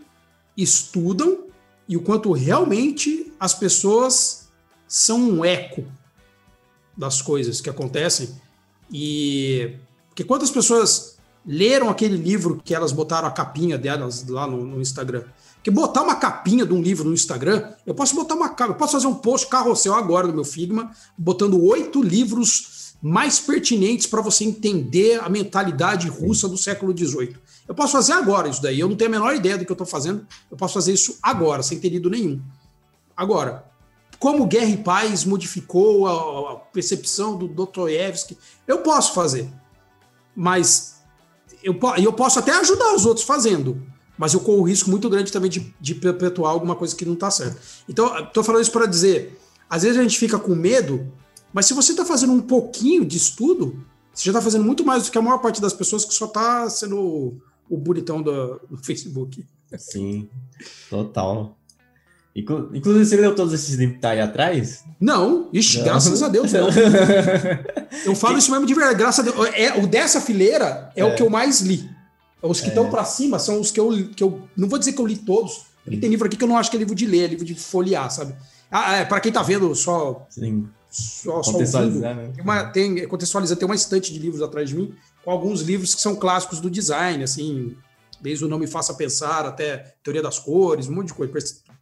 [0.56, 1.48] estudam
[1.92, 4.50] e o quanto realmente as pessoas
[4.88, 5.84] são um eco
[6.96, 8.30] das coisas que acontecem?
[8.90, 9.76] E
[10.08, 14.82] porque quantas pessoas leram aquele livro que elas botaram a capinha delas lá no, no
[14.82, 15.26] Instagram?
[15.56, 18.78] Porque botar uma capinha de um livro no Instagram, eu posso botar uma capa, eu
[18.78, 24.22] posso fazer um post carrossel agora no meu Figma, botando oito livros mais pertinentes para
[24.22, 27.36] você entender a mentalidade russa do século XVIII.
[27.72, 29.76] Eu posso fazer agora isso daí, eu não tenho a menor ideia do que eu
[29.76, 32.42] estou fazendo, eu posso fazer isso agora, sem ter lido nenhum.
[33.16, 33.64] Agora,
[34.20, 39.50] como Guerra e Paz modificou a, a percepção do Dostoiévski, eu posso fazer.
[40.36, 41.02] Mas
[41.64, 43.82] eu, eu posso até ajudar os outros fazendo
[44.18, 47.14] mas eu corro o risco muito grande também de, de perpetuar alguma coisa que não
[47.14, 47.58] está certo.
[47.90, 51.12] Então, estou falando isso para dizer, às vezes a gente fica com medo,
[51.52, 55.06] mas se você está fazendo um pouquinho de estudo, você já está fazendo muito mais
[55.06, 58.78] do que a maior parte das pessoas que só está sendo o, bonitão do, do
[58.78, 59.46] Facebook.
[59.78, 60.30] Sim,
[60.90, 61.58] total.
[62.34, 64.86] Inclusive, você leu todos esses livros que tá aí atrás?
[65.00, 65.86] Não, ixi, não.
[65.86, 66.70] graças a Deus, não.
[68.06, 69.50] eu falo isso mesmo de verdade, graças a Deus.
[69.54, 71.06] É, o dessa fileira é, é.
[71.06, 71.90] o que eu mais li.
[72.42, 72.90] Os que estão é.
[72.90, 74.42] para cima são os que eu, que eu.
[74.56, 76.72] Não vou dizer que eu li todos, porque tem livro aqui que eu não acho
[76.72, 78.34] que é livro de ler, é livro de folhear, sabe?
[78.70, 80.26] Ah, é, para quem tá vendo só.
[80.30, 80.68] Sim.
[80.90, 82.32] Só, contextualizar, só né?
[82.36, 86.02] tem uma, tem, tem uma estante de livros atrás de mim, com alguns livros que
[86.02, 87.76] são clássicos do design, assim,
[88.22, 91.34] desde o Não Me Faça Pensar até Teoria das Cores, um monte de coisa,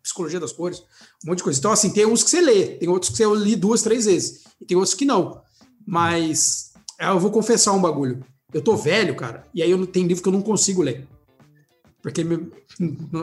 [0.02, 0.80] Psicologia das Cores,
[1.24, 1.60] um monte de coisa.
[1.60, 4.44] Então, assim, tem uns que você lê, tem outros que você li duas, três vezes,
[4.60, 5.42] e tem outros que não.
[5.86, 8.24] Mas eu vou confessar um bagulho.
[8.54, 11.08] Eu tô velho, cara, e aí eu tenho livro que eu não consigo ler.
[12.02, 12.26] Porque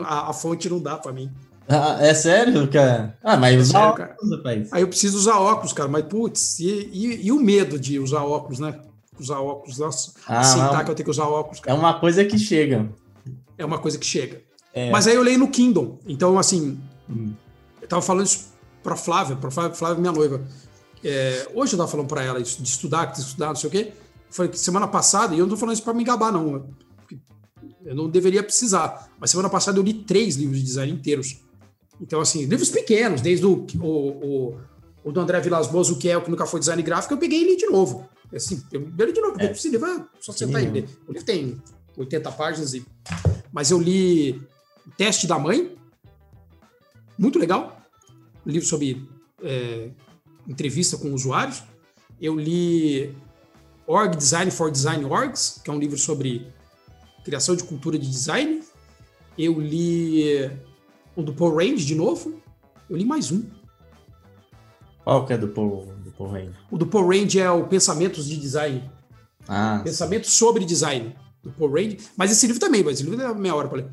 [0.05, 1.31] a, a fonte não dá para mim.
[1.67, 3.17] Ah, é sério, cara?
[3.21, 4.69] Ah, mas é usa óculos, rapaz.
[4.71, 8.23] Aí eu preciso usar óculos, cara, mas putz, e, e, e, o medo de usar
[8.23, 8.79] óculos, né?
[9.19, 11.59] Usar óculos, nossa, ah, aceitar que eu tenho que usar óculos.
[11.59, 11.75] Cara.
[11.75, 12.89] É uma coisa que chega.
[13.57, 14.41] É uma coisa que chega.
[14.73, 14.91] É.
[14.91, 17.33] Mas aí eu leio no Kindle, então assim, hum.
[17.81, 18.53] eu tava falando isso
[18.83, 20.45] pra Flávia, pra Flávia, Flávia minha noiva.
[21.03, 23.71] É, hoje eu tava falando para ela isso, de estudar, de estudar, não sei o
[23.71, 23.93] quê.
[24.29, 26.67] Foi semana passada, e eu não tô falando isso para me gabar, não.
[27.85, 29.09] Eu não deveria precisar.
[29.19, 31.41] Mas semana passada eu li três livros de design inteiros.
[32.01, 34.57] Então, assim, livros pequenos, desde o, o, o,
[35.05, 37.17] o do André Vilas Boas, o que é o que nunca foi design gráfico, eu
[37.17, 38.07] peguei e li de novo.
[38.33, 39.51] Assim, eu li de novo, é.
[39.51, 40.89] esse livro é só sentar e ler.
[41.07, 41.61] O livro tem
[41.95, 42.85] 80 páginas, e...
[43.51, 44.41] mas eu li
[44.97, 45.75] Teste da Mãe,
[47.17, 47.81] muito legal.
[48.45, 49.07] Um livro sobre
[49.41, 49.89] é,
[50.47, 51.63] entrevista com usuários.
[52.21, 53.15] Eu li
[53.85, 56.47] Org Design for Design Orgs, que é um livro sobre
[57.23, 58.61] criação de cultura de design.
[59.37, 60.49] Eu li
[61.15, 62.41] o do Paul Range de novo.
[62.89, 63.43] Eu li mais um.
[65.07, 66.51] Qual que é do Paul, do Paul Range?
[66.69, 68.91] O do Paul Range é o Pensamentos de Design.
[69.47, 70.33] Ah, Pensamento sim.
[70.33, 71.95] sobre design, do Paul Rand.
[72.17, 73.89] Mas esse livro também, mas esse livro é meia hora para ler.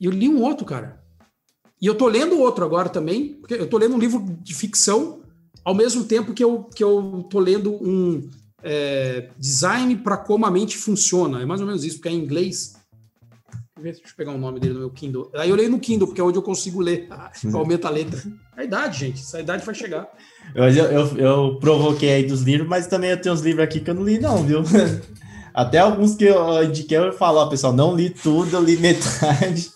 [0.00, 1.02] E eu li um outro, cara.
[1.82, 5.22] E eu tô lendo outro agora também, porque eu tô lendo um livro de ficção
[5.64, 8.30] ao mesmo tempo que eu, que eu tô lendo um
[8.62, 11.42] é, design para como a mente funciona.
[11.42, 12.76] É mais ou menos isso, porque é em inglês.
[13.78, 15.30] Deixa eu pegar o nome dele no meu Kindle.
[15.34, 17.08] Aí eu leio no Kindle, porque é onde eu consigo ler.
[17.52, 18.22] Aumenta a letra.
[18.56, 19.20] É a idade, gente.
[19.20, 20.08] Essa idade vai chegar.
[20.54, 23.90] Eu, eu, eu provoquei aí dos livros, mas também eu tenho uns livros aqui que
[23.90, 24.62] eu não li, não, viu?
[25.52, 29.70] Até alguns que eu indiquei, eu falo, ó, pessoal, não li tudo, eu li metade.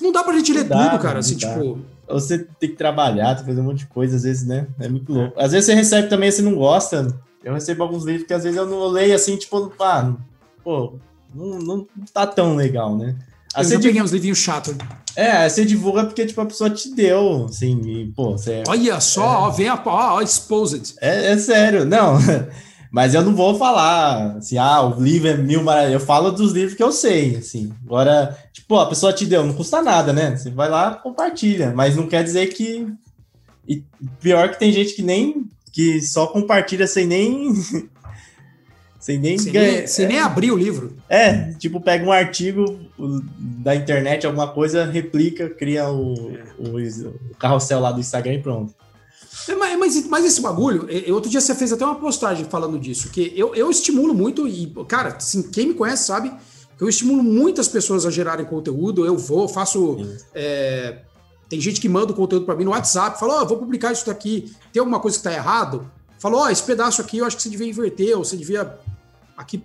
[0.00, 1.20] Não dá pra gente ler dá, tudo, cara.
[1.20, 1.80] Assim, tipo.
[2.08, 4.66] Você tem que trabalhar, tem que fazer um monte de coisa, às vezes, né?
[4.80, 5.38] É muito louco.
[5.38, 7.06] Às vezes você recebe também, você não gosta.
[7.44, 10.14] Eu recebo alguns livros que às vezes eu não leio assim, tipo, ah,
[10.64, 10.94] pô,
[11.34, 13.16] não, não tá tão legal, né?
[13.54, 14.76] Aí eu já peguei uns livrinhos chatos.
[15.16, 18.62] É, você divulga porque, tipo, a pessoa te deu, assim, e, pô, você...
[18.68, 19.36] Olha só, é...
[19.38, 19.74] ó, vem a...
[19.84, 20.94] Ó, ó, exposed.
[21.00, 22.18] É, é sério, não...
[22.90, 26.00] Mas eu não vou falar assim, ah, o livro é mil maravilhas.
[26.00, 27.72] Eu falo dos livros que eu sei, assim.
[27.84, 30.36] Agora, tipo, a pessoa te deu, não custa nada, né?
[30.36, 31.72] Você vai lá, compartilha.
[31.74, 32.86] Mas não quer dizer que.
[33.68, 33.84] E
[34.20, 35.46] pior que tem gente que nem.
[35.70, 37.52] que só compartilha sem nem.
[38.98, 40.96] sem nem sem, nem, sem é, nem abrir o livro.
[41.08, 42.78] É, tipo, pega um artigo
[43.38, 46.44] da internet, alguma coisa, replica, cria o, é.
[46.58, 48.74] o, o carrossel lá do Instagram e pronto.
[49.48, 53.32] É, mas, mas, esse bagulho, outro dia você fez até uma postagem falando disso, que
[53.36, 56.32] eu, eu estimulo muito, e, cara, assim, quem me conhece sabe
[56.76, 59.98] que eu estimulo muitas pessoas a gerarem conteúdo, eu vou, faço.
[60.34, 60.98] É,
[61.48, 63.92] tem gente que manda o conteúdo para mim no WhatsApp, fala, ó, oh, vou publicar
[63.92, 65.90] isso daqui, tem alguma coisa que tá errado?
[66.18, 68.78] Falou, ó, oh, esse pedaço aqui eu acho que você devia inverter, ou você devia.
[69.36, 69.64] Aqui,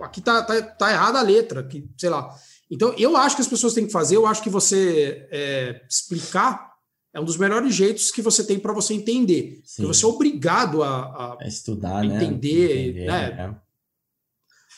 [0.00, 2.34] aqui tá, tá, tá errada a letra, que, sei lá.
[2.70, 6.72] Então, eu acho que as pessoas têm que fazer, eu acho que você é, explicar
[7.14, 9.60] é um dos melhores jeitos que você tem para você entender.
[9.64, 9.84] Sim.
[9.84, 12.16] você é obrigado a, a, a estudar, né?
[12.16, 13.34] entender, entender né?
[13.34, 13.56] né?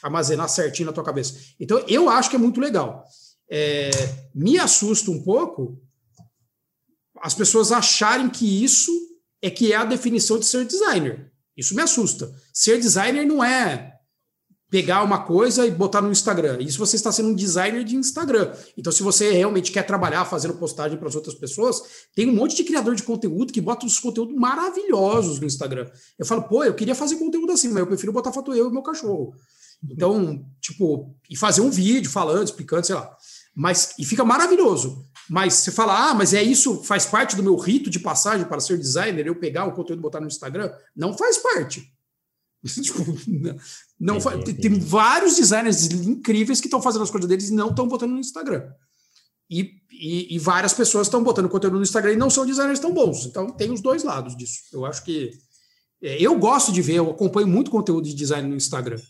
[0.02, 1.38] armazenar certinho na tua cabeça.
[1.60, 3.04] Então, eu acho que é muito legal.
[3.48, 3.90] É,
[4.34, 5.80] me assusta um pouco
[7.20, 8.90] as pessoas acharem que isso
[9.46, 11.30] é que é a definição de ser designer.
[11.54, 12.32] Isso me assusta.
[12.52, 13.92] Ser designer não é
[14.70, 16.58] pegar uma coisa e botar no Instagram.
[16.60, 18.52] Isso você está sendo um designer de Instagram.
[18.76, 21.82] Então, se você realmente quer trabalhar fazendo postagem para as outras pessoas,
[22.14, 25.88] tem um monte de criador de conteúdo que bota uns conteúdos maravilhosos no Instagram.
[26.18, 28.72] Eu falo, pô, eu queria fazer conteúdo assim, mas eu prefiro botar foto eu e
[28.72, 29.34] meu cachorro.
[29.90, 33.14] Então, tipo, e fazer um vídeo falando, explicando, sei lá.
[33.54, 35.06] Mas, e fica maravilhoso.
[35.28, 38.60] Mas você fala, ah, mas é isso, faz parte do meu rito de passagem para
[38.60, 40.72] ser designer, eu pegar o conteúdo e botar no Instagram?
[40.94, 41.90] Não faz parte.
[42.82, 43.04] tipo,
[44.00, 44.18] não,
[44.60, 48.18] tem vários designers incríveis que estão fazendo as coisas deles e não estão botando no
[48.18, 48.70] Instagram.
[49.50, 52.92] E, e, e várias pessoas estão botando conteúdo no Instagram e não são designers tão
[52.92, 53.26] bons.
[53.26, 54.60] Então tem os dois lados disso.
[54.72, 55.30] Eu acho que.
[56.02, 59.00] É, eu gosto de ver, eu acompanho muito conteúdo de design no Instagram.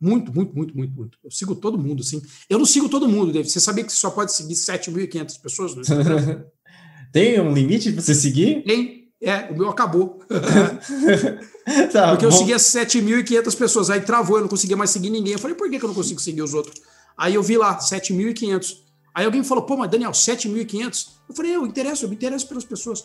[0.00, 1.18] Muito, muito, muito, muito, muito.
[1.24, 2.22] Eu sigo todo mundo, assim.
[2.48, 3.50] Eu não sigo todo mundo, David.
[3.50, 6.44] Você sabia que você só pode seguir 7.500 pessoas no Instagram?
[7.12, 8.62] Tem um limite para você seguir?
[8.64, 9.08] Tem.
[9.20, 10.20] É, o meu acabou.
[11.92, 15.32] tá, Porque eu seguia 7.500 pessoas, aí travou, eu não conseguia mais seguir ninguém.
[15.32, 16.80] Eu falei, por que, que eu não consigo seguir os outros?
[17.16, 18.76] Aí eu vi lá, 7.500.
[19.12, 21.08] Aí alguém falou, pô, mas Daniel, 7.500?
[21.28, 23.04] Eu falei, eu interesso, eu me interesso pelas pessoas.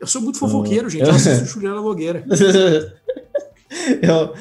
[0.00, 1.04] Eu sou muito fofoqueiro, gente.
[1.04, 2.24] Eu assisto Juliana Nogueira.
[4.02, 4.34] Eu,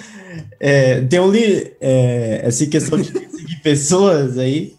[0.59, 4.75] é, tem um li, é, essa questão de seguir pessoas aí.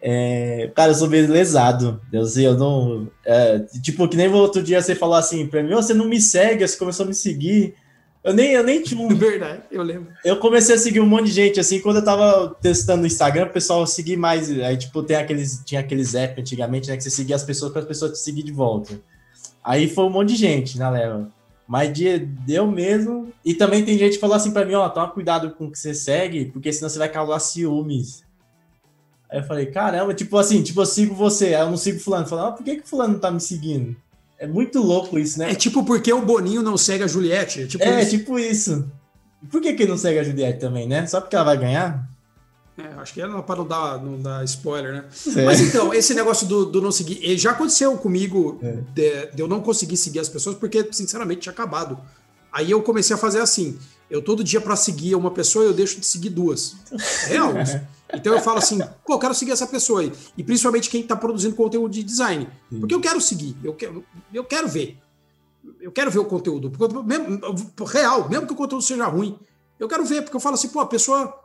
[0.00, 2.00] É, cara, eu sou meio lesado.
[2.12, 3.08] Eu, assim, eu não.
[3.26, 6.66] É, tipo, que nem outro dia você falou assim pra mim: você não me segue,
[6.66, 7.74] você começou a me seguir.
[8.22, 9.08] Eu nem, eu nem tinha um.
[9.16, 10.12] Verdade, eu lembro.
[10.24, 13.46] Eu comecei a seguir um monte de gente, assim, quando eu tava testando o Instagram,
[13.46, 14.50] o pessoal seguir mais.
[14.60, 16.96] Aí, tipo, tem aqueles, tinha aqueles apps antigamente, né?
[16.96, 19.00] Que você seguia as pessoas para as pessoas te seguir de volta.
[19.64, 21.28] Aí foi um monte de gente na leva.
[21.68, 23.30] Mas de, deu mesmo.
[23.44, 25.78] E também tem gente que falou assim pra mim: ó, toma cuidado com o que
[25.78, 28.24] você segue, porque senão você vai causar ciúmes.
[29.30, 32.26] Aí eu falei, caramba, tipo assim, tipo, eu sigo você, aí eu não sigo fulano.
[32.26, 33.94] Falei, ah, por que, que fulano não tá me seguindo?
[34.38, 35.50] É muito louco isso, né?
[35.50, 37.62] É tipo porque o Boninho não segue a Juliette.
[37.62, 38.10] É tipo é, isso.
[38.12, 38.90] tipo isso.
[39.50, 41.06] Por que, que não segue a Juliette também, né?
[41.06, 42.07] Só porque ela vai ganhar?
[42.78, 45.04] É, acho que é para não dar, não dar spoiler, né?
[45.36, 45.44] É.
[45.44, 48.78] Mas então, esse negócio do, do não seguir, já aconteceu comigo é.
[48.94, 51.98] de, de, eu não conseguir seguir as pessoas porque, sinceramente, tinha acabado.
[52.52, 53.76] Aí eu comecei a fazer assim:
[54.08, 56.76] eu todo dia para seguir uma pessoa, eu deixo de seguir duas.
[57.24, 57.52] É real.
[58.10, 60.10] Então eu falo assim, pô, eu quero seguir essa pessoa aí.
[60.34, 62.48] E principalmente quem está produzindo conteúdo de design.
[62.80, 64.02] Porque eu quero seguir, eu quero,
[64.32, 64.96] eu quero ver.
[65.78, 66.72] Eu quero ver o conteúdo.
[67.04, 67.38] Mesmo,
[67.84, 69.38] real, mesmo que o conteúdo seja ruim.
[69.78, 71.38] Eu quero ver, porque eu falo assim, pô, a pessoa,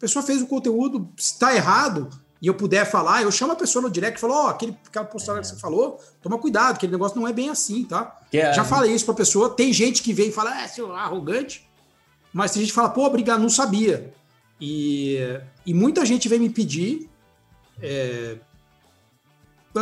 [0.00, 2.08] a pessoa fez o conteúdo, se está errado,
[2.40, 4.74] e eu puder falar, eu chamo a pessoa no direct e falo, ó, oh, aquele,
[4.86, 5.42] aquela postagem é.
[5.42, 8.18] que você falou, toma cuidado, aquele negócio não é bem assim, tá?
[8.32, 11.68] É, Já falei isso pra pessoa, tem gente que vem e fala, é, seu arrogante.
[12.32, 14.14] Mas tem gente que fala, pô, obrigado, não sabia.
[14.58, 15.18] E,
[15.66, 17.10] e muita gente vem me pedir,
[17.82, 18.38] é,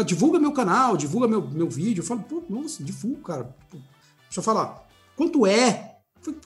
[0.05, 2.01] divulga meu canal, divulga meu, meu vídeo.
[2.01, 3.57] Eu falo, pô, nossa, divulga, cara.
[4.37, 5.88] Eu falar, quanto é?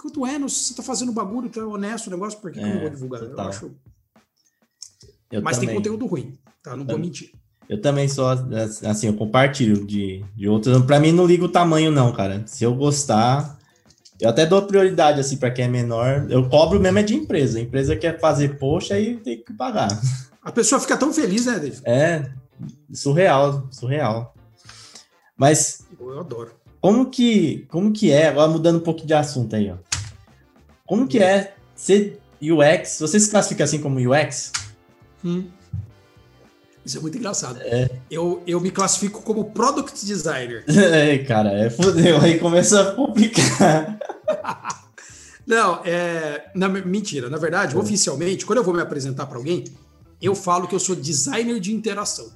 [0.01, 0.39] Quanto é?
[0.39, 2.91] Você tá fazendo bagulho, tá honesto o negócio, por que, é, que eu não vou
[2.91, 3.21] divulgar?
[3.21, 3.45] Total.
[3.45, 3.71] Eu acho.
[5.31, 5.69] Eu Mas também.
[5.69, 6.77] tem conteúdo ruim, tá?
[6.77, 7.33] Não vou mentir.
[7.69, 8.27] Eu também sou
[8.87, 10.85] assim, eu compartilho de, de outros.
[10.85, 12.43] Para mim, não liga o tamanho, não, cara.
[12.47, 13.59] Se eu gostar,
[14.21, 16.27] eu até dou prioridade assim para quem é menor.
[16.29, 17.59] Eu cobro mesmo é de empresa.
[17.59, 19.89] A empresa quer fazer poxa aí tem que pagar.
[20.43, 21.81] A pessoa fica tão feliz, né, David?
[21.85, 22.31] É,
[22.93, 24.35] surreal, surreal.
[25.37, 26.53] Mas eu adoro.
[26.83, 28.27] Como que, como que é?
[28.27, 29.77] Agora mudando um pouco de assunto aí, ó.
[30.85, 32.99] Como que é ser UX?
[32.99, 34.51] Você se classifica assim como UX?
[35.25, 35.45] Hum.
[36.85, 37.61] Isso é muito engraçado.
[37.61, 37.89] É.
[38.11, 40.65] Eu, eu me classifico como product designer.
[40.69, 42.21] É, cara, é fodeu.
[42.21, 43.97] Aí começa a complicar.
[45.47, 46.51] Não, é.
[46.53, 47.31] Na, mentira.
[47.31, 47.79] Na verdade, é.
[47.79, 49.63] oficialmente, quando eu vou me apresentar para alguém,
[50.21, 52.33] eu falo que eu sou designer de interação.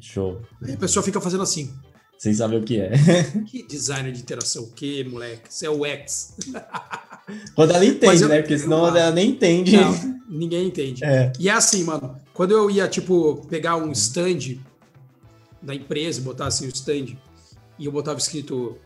[0.00, 0.42] Show.
[0.64, 1.72] Aí a pessoa fica fazendo assim.
[2.18, 2.92] Sem saber o que é.
[3.46, 4.64] Que designer de interação?
[4.64, 5.52] O que, moleque?
[5.52, 6.36] Você é o X.
[7.54, 8.40] Quando ela entende, eu, né?
[8.40, 9.76] Porque senão ela nem entende.
[9.76, 11.04] Não, ninguém entende.
[11.04, 11.32] É.
[11.38, 12.18] E é assim, mano.
[12.32, 14.58] Quando eu ia, tipo, pegar um stand
[15.60, 17.16] da empresa, botar assim o stand,
[17.78, 18.78] e eu botava escrito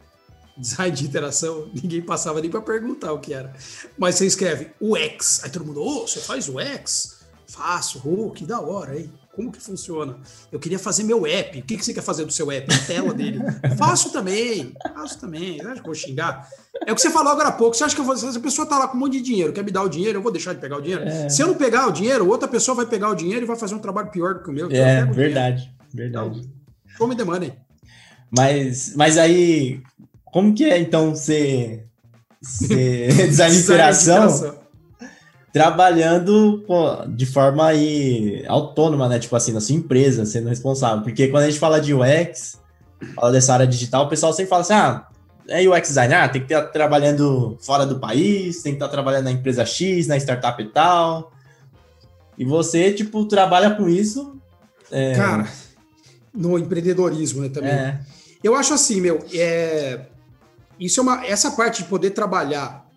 [0.56, 3.52] design de interação, ninguém passava nem para perguntar o que era.
[3.98, 5.42] Mas você escreve o X.
[5.44, 7.20] Aí todo mundo, ô, oh, você faz o X?
[7.46, 9.12] Faço, oh, que da hora, hein?
[9.34, 10.18] Como que funciona?
[10.50, 11.58] Eu queria fazer meu app.
[11.58, 12.72] O que, que você quer fazer do seu app?
[12.74, 13.38] A tela dele.
[13.78, 14.74] faço também.
[14.92, 15.58] Faço também.
[15.58, 16.48] Você acha que eu vou xingar?
[16.84, 17.76] É o que você falou agora há pouco.
[17.76, 19.52] Você acha que eu vou, se a pessoa tá lá com um monte de dinheiro,
[19.52, 21.04] quer me dar o dinheiro, eu vou deixar de pegar o dinheiro?
[21.04, 21.28] É.
[21.28, 23.74] Se eu não pegar o dinheiro, outra pessoa vai pegar o dinheiro e vai fazer
[23.74, 24.68] um trabalho pior do que o meu.
[24.70, 25.72] É, verdade.
[25.94, 26.40] Verdade.
[26.40, 26.50] Então,
[26.96, 27.52] show me the money.
[28.30, 29.80] Mas, mas aí,
[30.24, 31.86] como que é então ser,
[32.42, 33.32] ser?
[35.52, 39.18] trabalhando pô, de forma aí autônoma, né?
[39.18, 41.02] Tipo assim, na sua empresa, sendo responsável.
[41.02, 42.60] Porque quando a gente fala de UX,
[43.14, 45.06] fala dessa área digital, o pessoal sempre fala assim: ah,
[45.48, 49.24] é UX designer, ah, tem que estar trabalhando fora do país, tem que estar trabalhando
[49.24, 51.32] na empresa X, na startup e tal.
[52.38, 54.40] E você, tipo, trabalha com isso.
[54.90, 55.14] É...
[55.14, 55.48] Cara,
[56.32, 57.70] no empreendedorismo, né, também.
[57.70, 58.00] É.
[58.42, 60.06] Eu acho assim, meu, é...
[60.78, 61.26] isso é uma.
[61.26, 62.89] Essa parte de poder trabalhar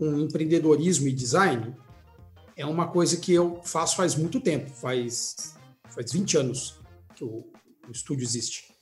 [0.00, 1.76] com empreendedorismo e design
[2.56, 5.54] é uma coisa que eu faço faz muito tempo, faz,
[5.90, 6.80] faz 20 anos
[7.14, 7.44] que o,
[7.86, 8.74] o estúdio existe.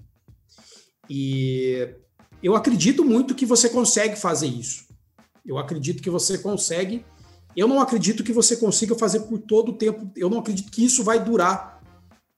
[1.11, 1.93] E
[2.41, 4.87] eu acredito muito que você consegue fazer isso.
[5.45, 7.05] Eu acredito que você consegue.
[7.57, 10.13] Eu não acredito que você consiga fazer por todo o tempo.
[10.15, 11.83] Eu não acredito que isso vai durar,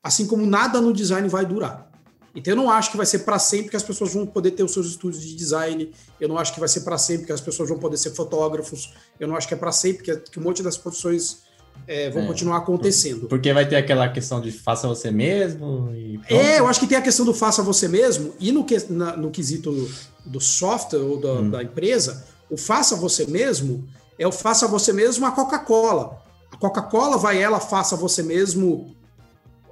[0.03, 1.89] assim como nada no design vai durar.
[2.35, 4.62] Então eu não acho que vai ser para sempre que as pessoas vão poder ter
[4.62, 5.91] os seus estudos de design.
[6.20, 8.93] Eu não acho que vai ser para sempre que as pessoas vão poder ser fotógrafos.
[9.18, 11.39] Eu não acho que é para sempre que, que um monte das profissões
[11.87, 13.26] é, vão é, continuar acontecendo.
[13.26, 15.91] Porque vai ter aquela questão de faça você mesmo.
[16.28, 19.16] é, eu acho que tem a questão do faça você mesmo e no, que, na,
[19.16, 19.91] no quesito
[20.24, 21.51] do software ou da, hum.
[21.51, 26.22] da empresa, o faça você mesmo é o faça você mesmo a Coca-Cola.
[26.53, 28.95] A Coca-Cola vai ela faça você mesmo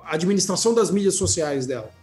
[0.02, 1.97] a administração das mídias sociais dela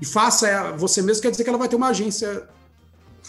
[0.00, 2.48] e faça você mesmo, quer dizer que ela vai ter uma agência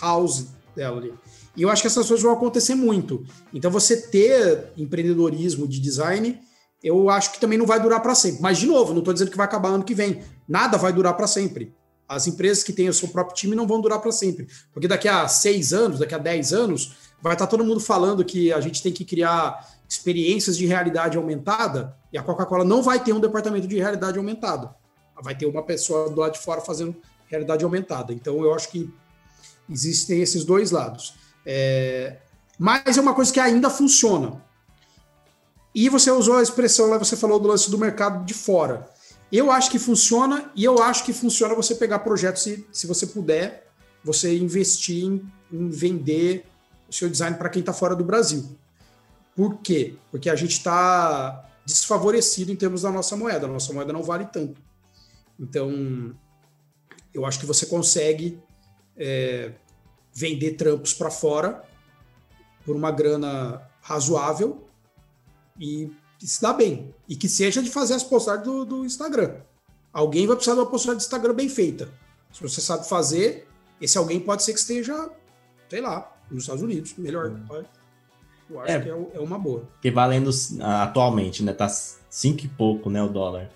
[0.02, 1.14] house dela ali.
[1.56, 3.26] E eu acho que essas coisas vão acontecer muito.
[3.54, 6.40] Então, você ter empreendedorismo de design,
[6.82, 8.42] eu acho que também não vai durar para sempre.
[8.42, 10.24] Mas, de novo, não estou dizendo que vai acabar ano que vem.
[10.48, 11.76] Nada vai durar para sempre.
[12.08, 14.48] As empresas que têm o seu próprio time não vão durar para sempre.
[14.74, 18.24] Porque daqui a seis anos, daqui a dez anos, vai estar tá todo mundo falando
[18.24, 23.02] que a gente tem que criar experiências de realidade aumentada e a Coca-Cola não vai
[23.04, 24.74] ter um departamento de realidade aumentada
[25.22, 26.96] vai ter uma pessoa do lado de fora fazendo
[27.28, 28.14] realidade aumentada.
[28.14, 28.92] Então, eu acho que
[29.70, 31.14] existem esses dois lados.
[31.46, 32.18] É,
[32.58, 34.42] mas é uma coisa que ainda funciona.
[35.74, 38.90] E você usou a expressão lá, você falou do lance do mercado de fora.
[39.32, 43.08] Eu acho que funciona e eu acho que funciona você pegar projetos, se, se você
[43.08, 43.72] puder,
[44.04, 46.46] você investir em, em vender
[46.90, 48.58] o seu design para quem está fora do Brasil.
[49.34, 49.96] Por quê?
[50.12, 53.46] Porque a gente está desfavorecido em termos da nossa moeda.
[53.46, 54.62] A nossa moeda não vale tanto.
[55.42, 56.16] Então,
[57.12, 58.40] eu acho que você consegue
[58.96, 59.52] é,
[60.14, 61.64] vender trampos para fora
[62.64, 64.68] por uma grana razoável
[65.60, 66.94] e, se dá bem.
[67.10, 69.38] E que seja de fazer as postagens do, do, Instagram.
[69.92, 71.90] Alguém vai precisar de uma postagem do Instagram bem feita.
[72.32, 73.48] Se você sabe fazer,
[73.82, 75.10] esse alguém pode ser que esteja,
[75.68, 77.32] sei lá, nos Estados Unidos, melhor.
[77.32, 77.64] Hum.
[78.48, 79.68] Eu acho é, que é, é, uma boa.
[79.82, 80.30] Que valendo
[80.62, 81.52] atualmente, né?
[81.52, 83.50] Tá cinco e pouco, né, o dólar.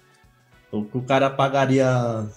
[0.80, 2.28] O que o cara pagaria,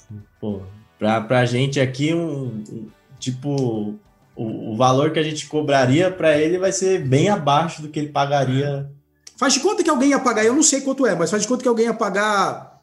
[0.40, 0.62] pô,
[0.98, 3.94] pra, pra gente aqui, um, um tipo,
[4.36, 7.98] o, o valor que a gente cobraria para ele vai ser bem abaixo do que
[7.98, 8.90] ele pagaria.
[9.36, 11.48] Faz de conta que alguém ia pagar, eu não sei quanto é, mas faz de
[11.48, 12.80] conta que alguém ia pagar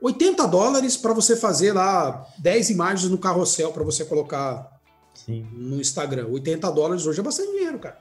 [0.00, 4.78] 80 dólares para você fazer lá 10 imagens no carrossel para você colocar
[5.14, 5.46] Sim.
[5.52, 6.26] no Instagram.
[6.28, 7.98] 80 dólares hoje é bastante dinheiro, cara.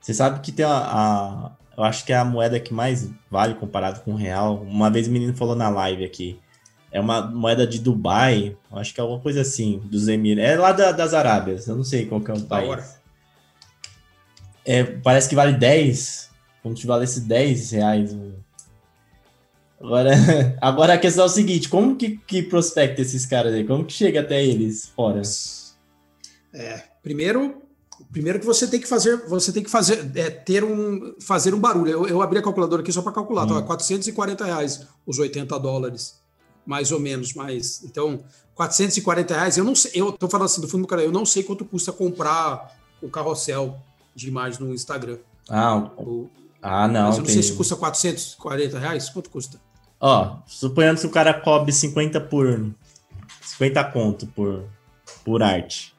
[0.00, 3.54] Você sabe que tem a, a, Eu acho que é a moeda que mais vale
[3.54, 4.62] comparado com o real.
[4.62, 6.38] Uma vez o menino falou na live aqui.
[6.92, 10.52] É uma moeda de Dubai, acho que é alguma coisa assim, dos Emirados.
[10.52, 13.00] É lá da, das Arábias, eu não sei qual que é o país.
[14.64, 16.30] É, parece que vale 10,
[16.62, 18.16] como se valesse 10 reais.
[19.80, 20.10] Agora,
[20.62, 23.64] agora a questão é o seguinte: como que, que prospecta esses caras aí?
[23.64, 25.20] Como que chega até eles fora?
[26.54, 27.63] É, primeiro,
[28.12, 31.60] primeiro que você tem que fazer, você tem que fazer, é, ter um, fazer um
[31.60, 31.90] barulho.
[31.90, 33.54] Eu, eu abri a calculadora aqui só para calcular, hum.
[33.54, 33.62] tá?
[33.62, 36.24] 440 reais os 80 dólares
[36.66, 37.82] mais ou menos, mais.
[37.84, 38.20] Então,
[38.54, 41.26] 440 reais, eu não sei, eu tô falando assim do fundo do canal, eu não
[41.26, 43.78] sei quanto custa comprar o carrossel
[44.14, 45.18] de imagem no Instagram.
[45.48, 46.28] Ah, o,
[46.62, 47.08] ah não.
[47.08, 47.34] Mas eu não tem...
[47.34, 49.60] sei se custa 440 reais, quanto custa?
[50.00, 52.70] Ó, suponhando que o cara cobre 50 por
[53.42, 54.64] 50 conto por,
[55.24, 55.93] por arte.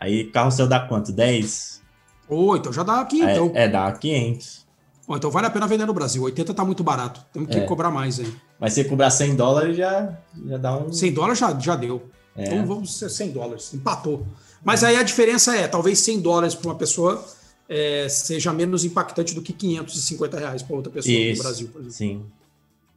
[0.00, 1.12] Aí carrossel dá quanto?
[1.12, 1.82] 10?
[2.28, 3.50] Ô, oh, então já dá aqui, é, então.
[3.54, 4.66] É, dá 500.
[5.06, 6.22] Bom, então vale a pena vender no Brasil.
[6.22, 7.24] 80 tá muito barato.
[7.32, 7.64] Temos que é.
[7.64, 8.30] cobrar mais aí.
[8.60, 10.92] Mas se cobrar 100 dólares já, já dá um.
[10.92, 12.02] 100 dólares já, já deu.
[12.36, 12.44] É.
[12.44, 13.72] Então vamos ser 100 dólares.
[13.72, 14.26] Empatou.
[14.62, 17.24] Mas aí a diferença é: talvez 100 dólares para uma pessoa
[17.68, 21.38] é, seja menos impactante do que 550 reais para outra pessoa Isso.
[21.38, 21.94] no Brasil, por exemplo.
[21.94, 22.26] Sim.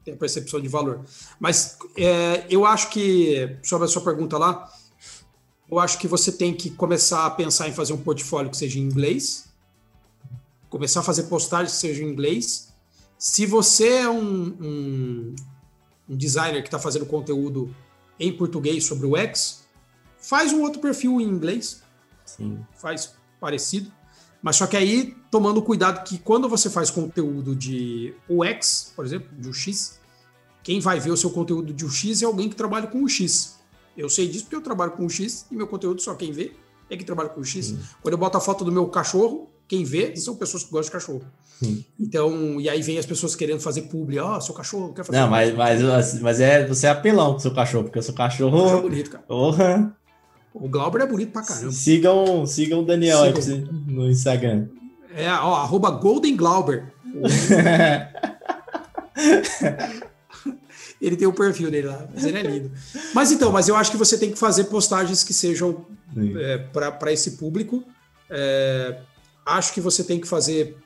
[0.03, 1.01] Tem a percepção de valor.
[1.39, 4.67] Mas é, eu acho que, sobre a sua pergunta lá,
[5.71, 8.77] eu acho que você tem que começar a pensar em fazer um portfólio que seja
[8.77, 9.51] em inglês
[10.71, 12.69] começar a fazer postagens que sejam em inglês.
[13.19, 15.35] Se você é um, um,
[16.09, 17.75] um designer que está fazendo conteúdo
[18.17, 19.65] em português sobre o X,
[20.17, 21.83] faz um outro perfil em inglês.
[22.25, 22.65] Sim.
[22.73, 23.91] Faz parecido.
[24.41, 29.27] Mas só que aí, tomando cuidado que quando você faz conteúdo de UX, por exemplo,
[29.37, 29.99] de UX,
[30.63, 33.57] quem vai ver o seu conteúdo de UX é alguém que trabalha com UX.
[33.97, 36.51] Eu sei disso porque eu trabalho com UX e meu conteúdo só quem vê
[36.89, 37.51] é que trabalha com UX.
[37.51, 37.79] Sim.
[38.01, 40.91] Quando eu boto a foto do meu cachorro, quem vê são pessoas que gostam de
[40.91, 41.21] cachorro.
[41.59, 41.85] Sim.
[41.99, 45.17] Então, e aí vem as pessoas querendo fazer publi, ó, oh, seu cachorro quer fazer.
[45.17, 48.57] Não, mas, mas, mas é, você é apelão com seu cachorro, porque o seu cachorro.
[48.57, 49.23] O cachorro é bonito, cara.
[49.23, 49.97] Porra.
[50.53, 51.71] O Glauber é bonito pra caramba.
[51.71, 53.71] Sigam, sigam o Daniel sigam.
[53.87, 54.67] no Instagram.
[55.15, 56.93] É, ó, arroba Golden Glauber.
[61.01, 62.71] ele tem o perfil dele lá, mas ele é lindo.
[63.13, 65.85] Mas então, mas eu acho que você tem que fazer postagens que sejam
[66.39, 67.83] é, para esse público.
[68.29, 69.01] É,
[69.45, 70.77] Acho que você tem que fazer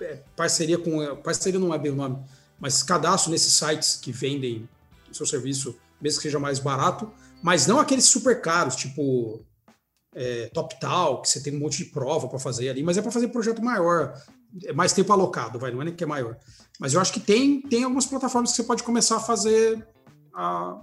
[0.00, 1.16] é, parceria com.
[1.16, 2.18] Parceria não é bem o nome,
[2.58, 4.68] mas cadastro nesses sites que vendem
[5.10, 9.44] o seu serviço, mesmo que seja mais barato, mas não aqueles super caros, tipo
[10.14, 13.02] é, Top Tal, que você tem um monte de prova para fazer ali, mas é
[13.02, 14.20] para fazer projeto maior,
[14.74, 16.36] mais tempo alocado, vai, não é nem que é maior.
[16.78, 19.86] Mas eu acho que tem, tem algumas plataformas que você pode começar a fazer,
[20.34, 20.80] a,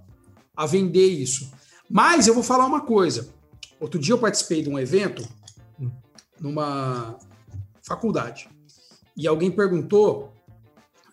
[0.56, 1.52] a vender isso.
[1.90, 3.34] Mas eu vou falar uma coisa.
[3.80, 5.28] Outro dia eu participei de um evento
[6.40, 7.18] numa
[7.82, 8.50] faculdade.
[9.16, 10.34] E alguém perguntou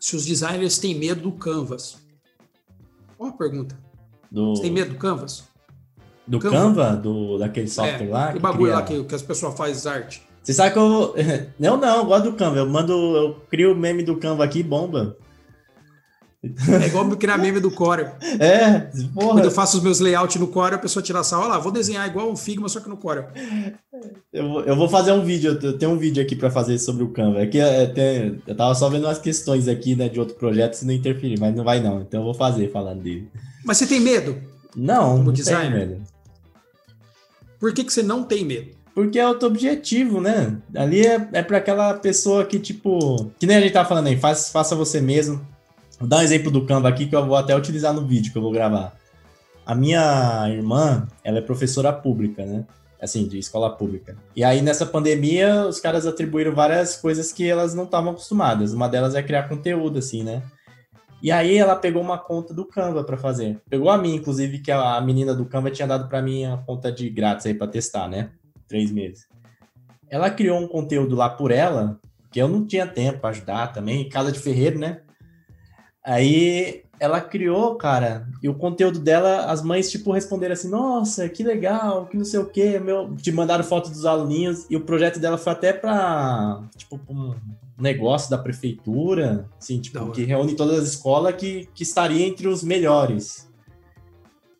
[0.00, 1.98] se os designers têm medo do Canvas.
[3.18, 3.78] Uma pergunta.
[4.30, 4.54] Do...
[4.54, 5.44] Você tem medo do Canvas?
[6.26, 6.56] Do Canva?
[6.56, 6.96] Canva?
[6.96, 8.32] Do, daquele software é, lá?
[8.32, 8.74] Que bagulho cria...
[8.76, 10.27] lá que, que as pessoas fazem arte.
[10.48, 11.14] Você sabe que eu.
[11.60, 12.56] Não, não, eu gosto do Canva.
[12.56, 12.92] Eu mando.
[12.94, 15.14] Eu crio o meme do Canva aqui bomba.
[16.42, 18.14] É igual criar meme do Corel.
[18.40, 18.80] É,
[19.12, 19.34] porra.
[19.34, 21.70] Quando eu faço os meus layouts no Corel, a pessoa tira sal, olha lá, vou
[21.70, 23.28] desenhar igual um Figma, só que no Corel.
[24.32, 27.10] Eu, eu vou fazer um vídeo, eu tenho um vídeo aqui para fazer sobre o
[27.10, 27.42] Canva.
[27.42, 30.86] Aqui é, tem, eu tava só vendo umas questões aqui, né, de outro projeto, se
[30.86, 33.28] não interferir, mas não vai não, então eu vou fazer falando dele.
[33.66, 34.34] Mas você tem medo?
[34.74, 35.88] Não, como não designer?
[35.88, 36.02] medo.
[37.60, 38.77] Por que, que você não tem medo?
[38.98, 40.56] Porque é outro objetivo, né?
[40.74, 44.16] Ali é, é para aquela pessoa que, tipo, que nem a gente tá falando aí,
[44.16, 45.40] faz, faça você mesmo
[46.00, 48.38] Vou dar um exemplo do Canva aqui que eu vou até utilizar no vídeo que
[48.38, 48.96] eu vou gravar.
[49.64, 52.64] A minha irmã, ela é professora pública, né?
[53.00, 54.16] Assim, de escola pública.
[54.34, 58.72] E aí, nessa pandemia, os caras atribuíram várias coisas que elas não estavam acostumadas.
[58.72, 60.42] Uma delas é criar conteúdo, assim, né?
[61.22, 63.60] E aí ela pegou uma conta do Canva para fazer.
[63.70, 66.90] Pegou a mim, inclusive, que a menina do Canva tinha dado para mim a conta
[66.90, 68.30] de grátis aí para testar, né?
[68.68, 69.26] Três meses.
[70.10, 71.98] Ela criou um conteúdo lá por ela,
[72.30, 75.00] que eu não tinha tempo para ajudar também, casa de ferreiro, né?
[76.04, 81.44] Aí ela criou, cara, e o conteúdo dela, as mães, tipo, responderam assim, nossa, que
[81.44, 83.14] legal, que não sei o quê, meu...
[83.16, 87.34] Te mandaram foto dos aluninhos, e o projeto dela foi até pra, tipo, um
[87.78, 92.64] negócio da prefeitura, assim, tipo, que reúne todas as escolas que, que estaria entre os
[92.64, 93.48] melhores,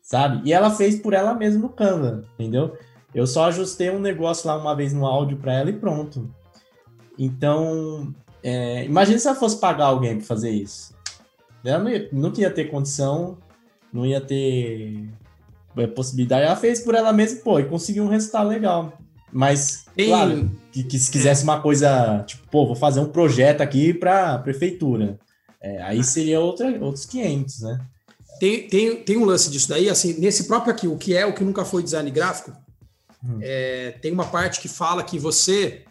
[0.01, 0.47] sabe?
[0.47, 2.77] E ela fez por ela mesma no Canva, entendeu?
[3.13, 6.29] Eu só ajustei um negócio lá uma vez no áudio para ela e pronto.
[7.17, 10.93] Então, é, imagina se ela fosse pagar alguém para fazer isso.
[11.63, 13.37] Ela não ia, não ia ter condição,
[13.91, 15.09] não ia ter
[15.75, 16.45] é, possibilidade.
[16.45, 18.93] Ela fez por ela mesma, pô, e conseguiu um resultado legal.
[19.31, 20.09] Mas, Tem...
[20.09, 24.39] claro, que, que, se quisesse uma coisa, tipo, pô, vou fazer um projeto aqui para
[24.39, 25.19] prefeitura.
[25.61, 27.79] É, aí seria outra, outros 500, né?
[28.39, 31.33] Tem, tem, tem um lance disso daí, assim, nesse próprio aqui, o que é o
[31.33, 32.53] que nunca foi design gráfico,
[33.23, 33.39] hum.
[33.41, 35.85] é, tem uma parte que fala que você.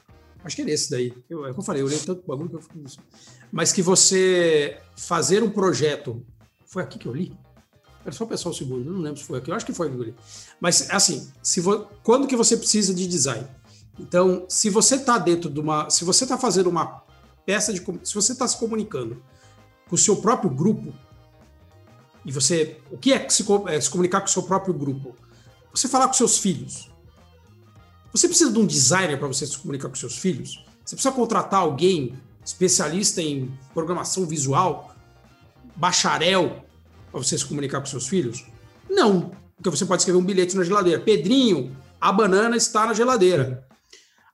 [0.45, 1.13] Acho que é nesse daí.
[1.29, 2.99] Eu, é o que eu falei, eu leio tanto bagulho que eu fico nisso.
[3.51, 6.25] Mas que você fazer um projeto.
[6.67, 7.33] Foi aqui que eu li?
[8.05, 9.51] Era só pensar um segundo, não lembro se foi aqui.
[9.51, 10.15] Eu acho que foi aqui.
[10.61, 13.47] Mas, assim, se vo, quando que você precisa de design?
[13.99, 15.91] Então, se você está dentro de uma.
[15.91, 17.03] Se você está fazendo uma
[17.45, 17.85] peça de.
[18.05, 19.23] Se você está se comunicando
[19.89, 20.95] com o seu próprio grupo,
[22.25, 22.81] e você.
[22.91, 25.15] O que é se, é se comunicar com o seu próprio grupo?
[25.73, 26.88] Você falar com seus filhos.
[28.13, 30.65] Você precisa de um designer para você se comunicar com seus filhos?
[30.85, 34.95] Você precisa contratar alguém especialista em programação visual,
[35.77, 36.65] bacharel,
[37.11, 38.47] para você se comunicar com seus filhos?
[38.89, 41.01] Não, porque você pode escrever um bilhete na geladeira.
[41.01, 43.67] Pedrinho, a banana está na geladeira.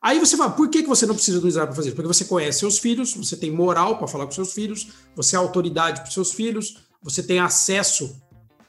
[0.01, 1.97] Aí você fala, por que, você não precisa do designer para fazer isso?
[1.97, 5.39] Porque você conhece seus filhos, você tem moral para falar com seus filhos, você é
[5.39, 8.15] autoridade para seus filhos, você tem acesso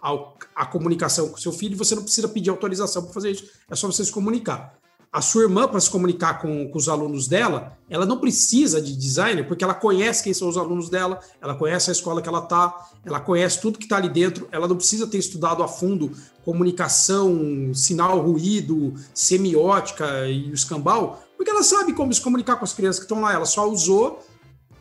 [0.01, 3.75] ao, à comunicação com seu filho, você não precisa pedir autorização para fazer isso, é
[3.75, 4.77] só você se comunicar.
[5.15, 8.93] A sua irmã, para se comunicar com, com, os alunos dela, ela não precisa de
[8.93, 12.39] designer, porque ela conhece quem são os alunos dela, ela conhece a escola que ela
[12.39, 16.11] está, ela conhece tudo que está ali dentro, ela não precisa ter estudado a fundo
[16.43, 22.73] comunicação, sinal, ruído, semiótica e o escambau, porque ela sabe como se comunicar com as
[22.73, 23.31] crianças que estão lá.
[23.31, 24.21] Ela só usou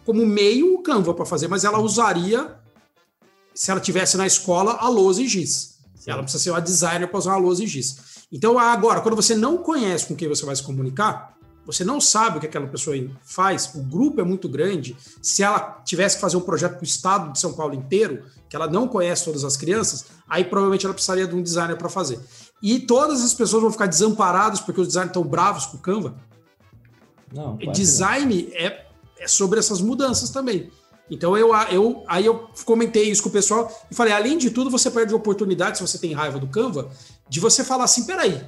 [0.05, 2.57] como meio o Canva para fazer, mas ela usaria
[3.55, 5.79] se ela tivesse na escola a lousa e giz.
[6.05, 8.14] Ela precisa ser uma designer para usar a lousa e giz.
[8.33, 11.35] Então, agora, quando você não conhece com quem você vai se comunicar,
[11.67, 14.97] você não sabe o que aquela pessoa faz, o grupo é muito grande.
[15.23, 18.57] Se ela tivesse que fazer um projeto para o estado de São Paulo inteiro, que
[18.57, 22.21] ela não conhece todas as crianças, aí provavelmente ela precisaria de um designer para fazer.
[22.63, 26.15] E todas as pessoas vão ficar desamparadas porque os designers estão bravos com o Canva.
[27.33, 28.87] Não, design é,
[29.19, 30.71] é sobre essas mudanças também.
[31.11, 34.71] Então eu, eu aí eu comentei isso com o pessoal e falei, além de tudo,
[34.71, 36.91] você perde oportunidade, se você tem raiva do Canva,
[37.29, 38.43] de você falar assim, peraí.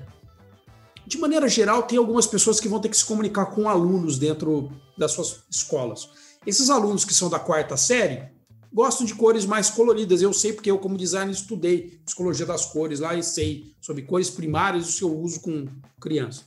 [1.07, 4.73] De maneira geral, tem algumas pessoas que vão ter que se comunicar com alunos dentro
[4.99, 6.09] das suas escolas.
[6.47, 8.29] Esses alunos que são da quarta série
[8.73, 10.21] gostam de cores mais coloridas.
[10.21, 14.31] Eu sei porque eu, como designer, estudei psicologia das cores lá e sei sobre cores
[14.31, 15.67] primárias e o seu uso com
[16.01, 16.43] criança.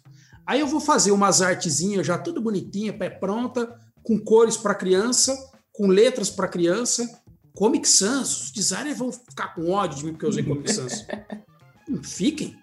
[0.46, 5.49] Aí eu vou fazer umas artezinhas já tudo bonitinha, pé pronta, com cores para criança
[5.80, 7.10] com letras para criança.
[7.56, 11.06] Comic Sans, os designers vão ficar com ódio de mim porque eu usei Comic Sans.
[12.04, 12.58] Fiquem.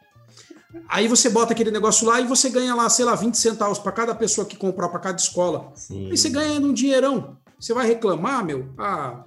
[0.87, 3.91] Aí você bota aquele negócio lá e você ganha lá, sei lá, 20 centavos para
[3.93, 5.73] cada pessoa que comprar para cada escola.
[5.75, 6.11] Sim.
[6.11, 7.39] Aí você ganha um dinheirão.
[7.59, 8.69] Você vai reclamar, meu?
[8.77, 9.25] Ah,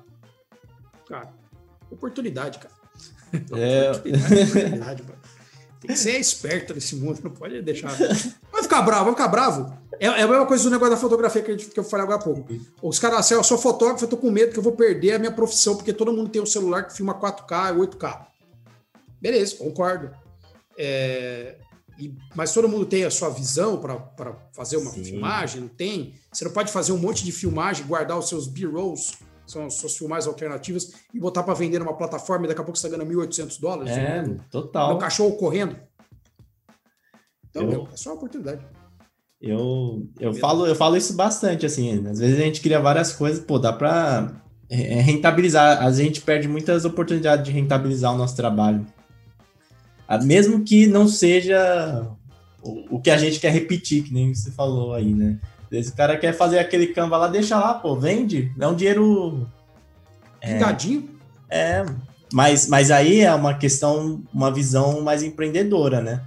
[1.08, 1.34] cara,
[1.90, 2.76] oportunidade, cara.
[3.52, 3.90] É.
[3.92, 5.04] Oportunidade, oportunidade,
[5.80, 7.96] Tem que ser esperto nesse mundo, não pode deixar.
[8.52, 9.74] Vai ficar bravo, vai ficar bravo.
[10.00, 12.24] É, é, a mesma coisa do negócio da fotografia que, que eu falei agora há
[12.24, 12.48] pouco.
[12.82, 15.20] Os caras assim, eu sou fotógrafo, eu tô com medo que eu vou perder a
[15.20, 18.28] minha profissão, porque todo mundo tem um celular que filma 4K e 8K.
[19.22, 20.12] Beleza, concordo.
[20.78, 21.58] É,
[21.98, 25.04] e, mas todo mundo tem a sua visão para fazer uma Sim.
[25.04, 26.16] filmagem, não tem?
[26.32, 29.18] Você não pode fazer um monte de filmagem, guardar os seus B-rolls,
[29.50, 32.88] são suas filmagens alternativas, e botar para vender numa plataforma e daqui a pouco você
[32.88, 33.92] está ganhando 1.800 dólares.
[33.92, 34.96] É, total.
[34.96, 35.76] O cachorro correndo.
[37.50, 37.70] Então, eu...
[37.70, 38.66] meu, é só uma oportunidade.
[39.42, 42.06] Eu, eu, falo, eu falo isso bastante, assim.
[42.08, 44.34] Às vezes a gente cria várias coisas, pô, dá pra
[44.70, 45.82] rentabilizar.
[45.84, 48.86] A gente perde muitas oportunidades de rentabilizar o nosso trabalho.
[50.08, 52.06] Ah, mesmo que não seja
[52.62, 55.40] o que a gente quer repetir, que nem você falou aí, né?
[55.72, 58.52] Esse cara quer fazer aquele Canva lá, deixa lá, pô, vende.
[58.60, 59.48] É um dinheiro.
[60.42, 61.10] Pingadinho.
[61.50, 61.86] É, é,
[62.34, 66.24] mas, mas aí é uma questão, uma visão mais empreendedora, né?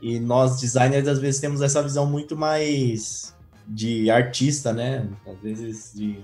[0.00, 3.34] E nós, designers, às vezes temos essa visão muito mais
[3.66, 5.08] de artista, né?
[5.26, 6.18] Às vezes de.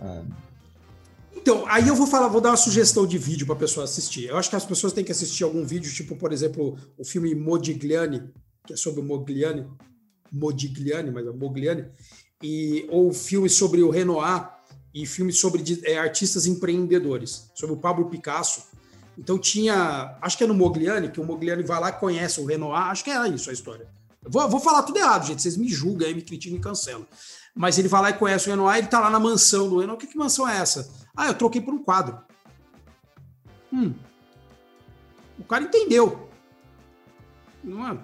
[0.00, 0.22] Ah...
[1.34, 4.28] Então, aí eu vou falar, vou dar uma sugestão de vídeo para a pessoa assistir.
[4.28, 7.34] Eu acho que as pessoas têm que assistir algum vídeo, tipo, por exemplo, o filme
[7.34, 8.22] Modigliani,
[8.66, 9.66] que é sobre o Modigliani,
[10.34, 11.86] Modigliani, mas é Modigliani,
[12.42, 14.50] e, ou filmes sobre o Renoir
[14.92, 18.64] e filmes sobre é, artistas empreendedores, sobre o Pablo Picasso,
[19.16, 22.44] então tinha, acho que é no Mogliani, que o Mogliani vai lá e conhece o
[22.44, 23.88] Renoir, acho que era isso a história.
[24.22, 27.06] Vou, vou falar tudo errado, gente, vocês me julgam aí, me criticam e cancelam.
[27.54, 29.98] Mas ele vai lá e conhece o Renoir, ele tá lá na mansão do Renoir.
[29.98, 30.92] Que, que mansão é essa?
[31.16, 32.18] Ah, eu troquei por um quadro.
[33.72, 33.94] Hum.
[35.38, 36.28] O cara entendeu.
[37.62, 37.98] Não é, é,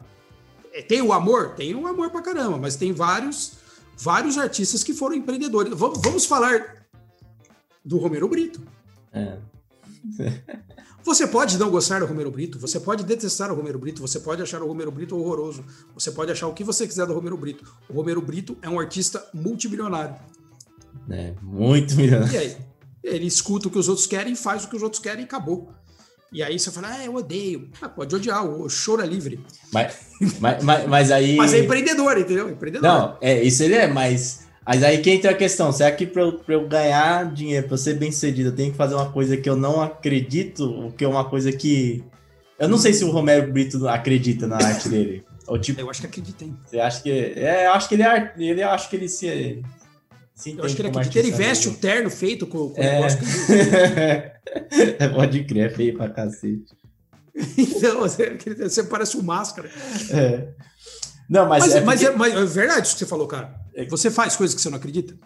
[0.87, 1.55] tem o amor?
[1.55, 3.53] Tem o amor pra caramba, mas tem vários,
[3.97, 5.73] vários artistas que foram empreendedores.
[5.75, 6.87] Vamos, vamos falar
[7.85, 8.61] do Romero Brito.
[9.13, 9.39] É.
[11.03, 14.43] Você pode não gostar do Romero Brito, você pode detestar o Romero Brito, você pode
[14.43, 15.65] achar o Romero Brito horroroso,
[15.95, 17.65] você pode achar o que você quiser do Romero Brito.
[17.89, 20.17] O Romero Brito é um artista multimilionário.
[21.09, 22.35] É, muito milionário.
[22.35, 22.57] E aí?
[23.03, 25.73] Ele escuta o que os outros querem, faz o que os outros querem e acabou.
[26.33, 27.69] E aí você fala, ah, eu odeio.
[27.83, 29.41] Ah, pode odiar, o choro é livre.
[29.73, 29.97] Mas,
[30.39, 31.37] mas, mas, mas aí.
[31.37, 32.49] Mas é empreendedor, entendeu?
[32.49, 32.89] Empreendedor.
[32.89, 36.23] Não, é, isso ele é, mas mas aí que entra a questão, será que para
[36.23, 39.49] eu, eu, ganhar dinheiro, para ser bem sucedido, eu tenho que fazer uma coisa que
[39.51, 42.05] eu não acredito, que é uma coisa que.
[42.59, 45.25] Eu não sei se o Romero Brito acredita na arte dele.
[45.49, 46.57] Ou tipo, eu acho que acredita, hein?
[46.65, 47.11] Você acha que.
[47.11, 48.33] É, eu acho que ele é.
[48.39, 49.61] Ele acho que ele se.
[50.41, 52.89] Se eu acho que ele veste o terno feito com, com é.
[52.89, 53.19] o negócio.
[55.15, 56.81] Pode crer, é feio pra cacete.
[57.57, 59.71] então, você, você parece um máscara.
[60.11, 60.49] É.
[61.29, 61.65] Não, mas.
[61.65, 61.87] Mas é, porque...
[61.87, 63.55] mas, é, mas é verdade isso que você falou, cara.
[63.75, 65.17] É você faz coisas que você não acredita?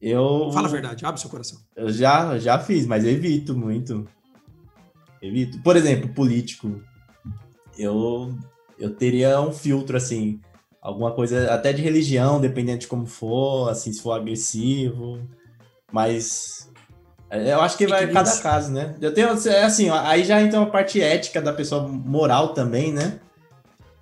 [0.00, 0.50] Eu.
[0.52, 1.58] Fala a verdade, abre seu coração.
[1.74, 4.06] Eu já, já fiz, mas evito muito.
[5.20, 5.60] Evito.
[5.62, 6.80] Por exemplo, político.
[7.76, 8.36] Eu,
[8.78, 10.40] eu teria um filtro, assim.
[10.88, 15.20] Alguma coisa, até de religião, dependendo de como for, assim, se for agressivo.
[15.92, 16.72] Mas.
[17.28, 18.96] É, eu acho que vai cada caso, né?
[18.98, 23.20] Eu tenho, é assim, aí já entra uma parte ética da pessoa moral também, né?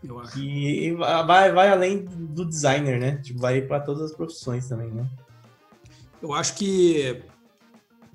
[0.00, 0.34] Eu acho.
[0.34, 3.16] Que vai, vai além do designer, né?
[3.16, 5.10] Tipo, vai para todas as profissões também, né?
[6.22, 7.20] Eu acho que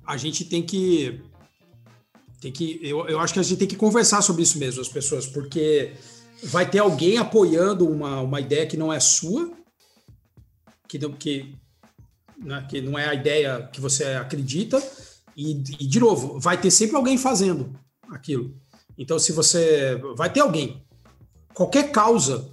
[0.08, 1.22] a gente tem que.
[2.40, 4.88] Tem que eu, eu acho que a gente tem que conversar sobre isso mesmo, as
[4.88, 5.92] pessoas, porque
[6.44, 9.52] vai ter alguém apoiando uma, uma ideia que não é sua,
[10.88, 11.56] que não, que,
[12.38, 14.82] né, que não é a ideia que você acredita,
[15.36, 17.74] e, e, de novo, vai ter sempre alguém fazendo
[18.10, 18.54] aquilo.
[18.98, 20.00] Então, se você.
[20.16, 20.86] Vai ter alguém
[21.54, 22.50] qualquer causa,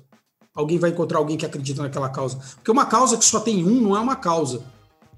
[0.55, 2.39] alguém vai encontrar alguém que acredita naquela causa.
[2.55, 4.65] Porque uma causa que só tem um não é uma causa.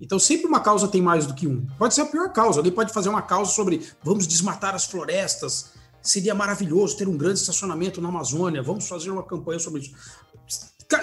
[0.01, 1.67] Então, sempre uma causa tem mais do que um.
[1.79, 2.61] Pode ser a pior causa.
[2.61, 5.73] Alguém pode fazer uma causa sobre vamos desmatar as florestas.
[6.03, 8.63] Seria maravilhoso ter um grande estacionamento na Amazônia.
[8.63, 9.95] Vamos fazer uma campanha sobre isso.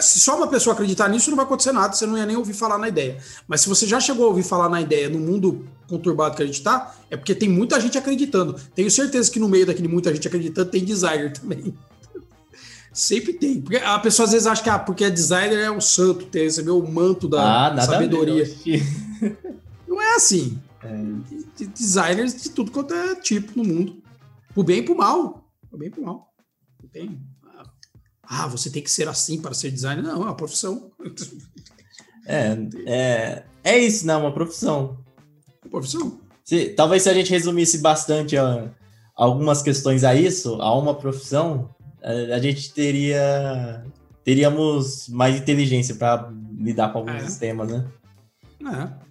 [0.02, 2.54] Se só uma pessoa acreditar nisso, não vai acontecer nada, você não ia nem ouvir
[2.54, 3.18] falar na ideia.
[3.48, 6.46] Mas se você já chegou a ouvir falar na ideia no mundo conturbado que a
[6.46, 8.56] gente está, é porque tem muita gente acreditando.
[8.76, 11.74] Tenho certeza que no meio daquele muita gente acreditando tem designer também.
[12.92, 13.62] Sempre tem.
[13.62, 16.44] Porque a pessoa às vezes acha que ah, porque é designer é um santo, tem
[16.44, 18.44] recebeu o manto da ah, sabedoria.
[19.88, 20.60] Não é assim.
[20.84, 20.88] É.
[21.56, 24.07] De designers de tudo quanto é tipo no mundo.
[24.58, 25.48] Pro bem e pro mal.
[25.70, 26.34] Pro bem e pro mal.
[26.82, 27.22] Não tem.
[28.24, 30.02] Ah, você tem que ser assim para ser designer.
[30.02, 30.92] Não, é uma profissão.
[32.30, 34.26] É, é, é isso, não, né?
[34.26, 34.98] uma profissão.
[35.64, 36.20] Uma profissão.
[36.44, 38.68] Se, talvez se a gente resumisse bastante ó,
[39.16, 43.82] algumas questões a isso, a uma profissão, a, gente teria
[44.26, 46.30] teríamos mais inteligência para
[46.60, 47.26] lidar com alguns é.
[47.28, 47.88] sistemas, né?
[48.62, 49.07] É.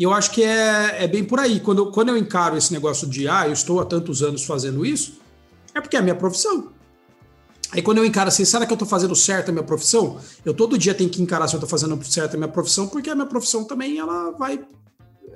[0.00, 1.60] E eu acho que é, é bem por aí.
[1.60, 5.20] Quando, quando eu encaro esse negócio de, ah, eu estou há tantos anos fazendo isso,
[5.74, 6.72] é porque é a minha profissão.
[7.70, 10.18] Aí quando eu encaro assim, será que eu estou fazendo certo a minha profissão?
[10.42, 13.10] Eu todo dia tenho que encarar se eu estou fazendo certo a minha profissão, porque
[13.10, 14.64] a minha profissão também ela vai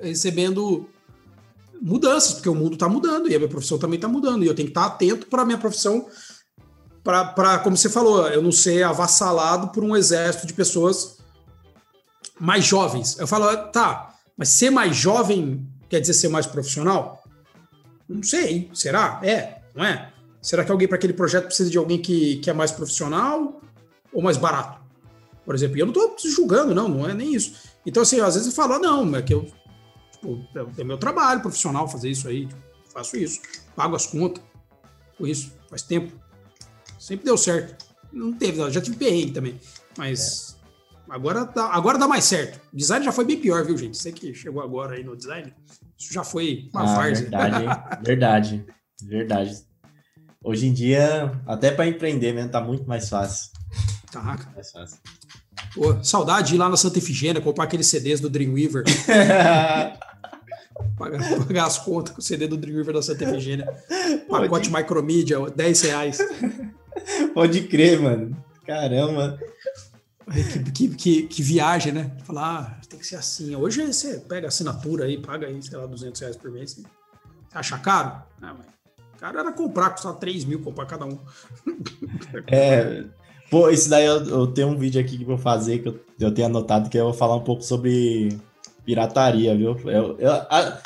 [0.01, 0.89] recebendo
[1.79, 4.43] mudanças, porque o mundo está mudando e a minha profissão também está mudando.
[4.43, 6.07] E eu tenho que estar atento para a minha profissão
[7.03, 11.19] para, como você falou, eu não ser avassalado por um exército de pessoas
[12.39, 13.19] mais jovens.
[13.19, 17.23] Eu falo, tá, mas ser mais jovem quer dizer ser mais profissional?
[18.07, 19.19] Não sei, será?
[19.23, 20.11] É, não é?
[20.41, 23.61] Será que alguém para aquele projeto precisa de alguém que, que é mais profissional
[24.13, 24.79] ou mais barato?
[25.43, 27.53] Por exemplo, eu não estou julgando, não, não é nem isso.
[27.85, 29.51] Então, assim, às vezes eu falo, ah, não, é que eu,
[30.11, 30.43] tipo,
[30.77, 32.61] é meu trabalho profissional fazer isso aí, tipo,
[32.91, 33.41] faço isso,
[33.75, 34.43] pago as contas,
[35.17, 36.13] com isso, faz tempo.
[36.99, 37.85] Sempre deu certo.
[38.11, 39.59] Não teve, já tive perrengue também.
[39.97, 40.54] Mas é.
[41.09, 42.59] Agora, dá, agora dá mais certo.
[42.73, 43.97] O design já foi bem pior, viu, gente?
[43.97, 45.53] Você que chegou agora aí no design,
[45.97, 47.29] isso já foi uma ah, várzea.
[47.29, 47.65] Verdade,
[48.03, 48.65] verdade,
[49.03, 49.65] verdade.
[50.43, 53.51] Hoje em dia, até para empreender mesmo, tá muito mais fácil.
[54.11, 54.51] Caraca.
[54.55, 54.99] Mais fácil.
[55.73, 58.83] Pô, saudade de ir lá na Santa Efigênia, comprar aqueles CDs do Dreamweaver.
[60.97, 63.65] pagar, pagar, as contas com o CD do Dreamweaver da Santa Efigênia.
[64.29, 64.71] Pacote Pode...
[64.71, 66.17] Micromedia, 10 reais.
[67.33, 68.37] Pode crer, mano.
[68.65, 69.37] Caramba.
[70.31, 72.11] Que, que, que, que viagem, né?
[72.23, 73.55] Falar, ah, tem que ser assim.
[73.55, 76.73] Hoje você pega assinatura aí, paga aí, sei lá, 200 reais por mês.
[76.73, 76.83] Você
[77.53, 78.23] acha caro?
[78.41, 78.65] Ah, mas
[79.19, 81.17] caro era comprar, custava 3 mil comprar cada um.
[82.47, 83.03] É.
[83.49, 86.33] Pô, isso daí eu, eu, tenho um vídeo aqui que vou fazer, que eu, eu
[86.33, 88.35] tenho anotado, que eu vou falar um pouco sobre
[88.83, 89.77] pirataria, viu?
[89.85, 90.81] Eu, eu, a,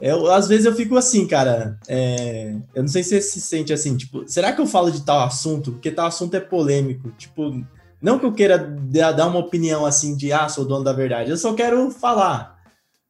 [0.00, 1.78] Eu, às vezes eu fico assim, cara.
[1.86, 5.04] É, eu não sei se você se sente assim, tipo, será que eu falo de
[5.04, 5.70] tal assunto?
[5.70, 7.12] Porque tal assunto é polêmico.
[7.12, 7.64] Tipo,
[8.02, 11.30] não que eu queira dar uma opinião assim de, ah, sou dono da verdade.
[11.30, 12.60] Eu só quero falar.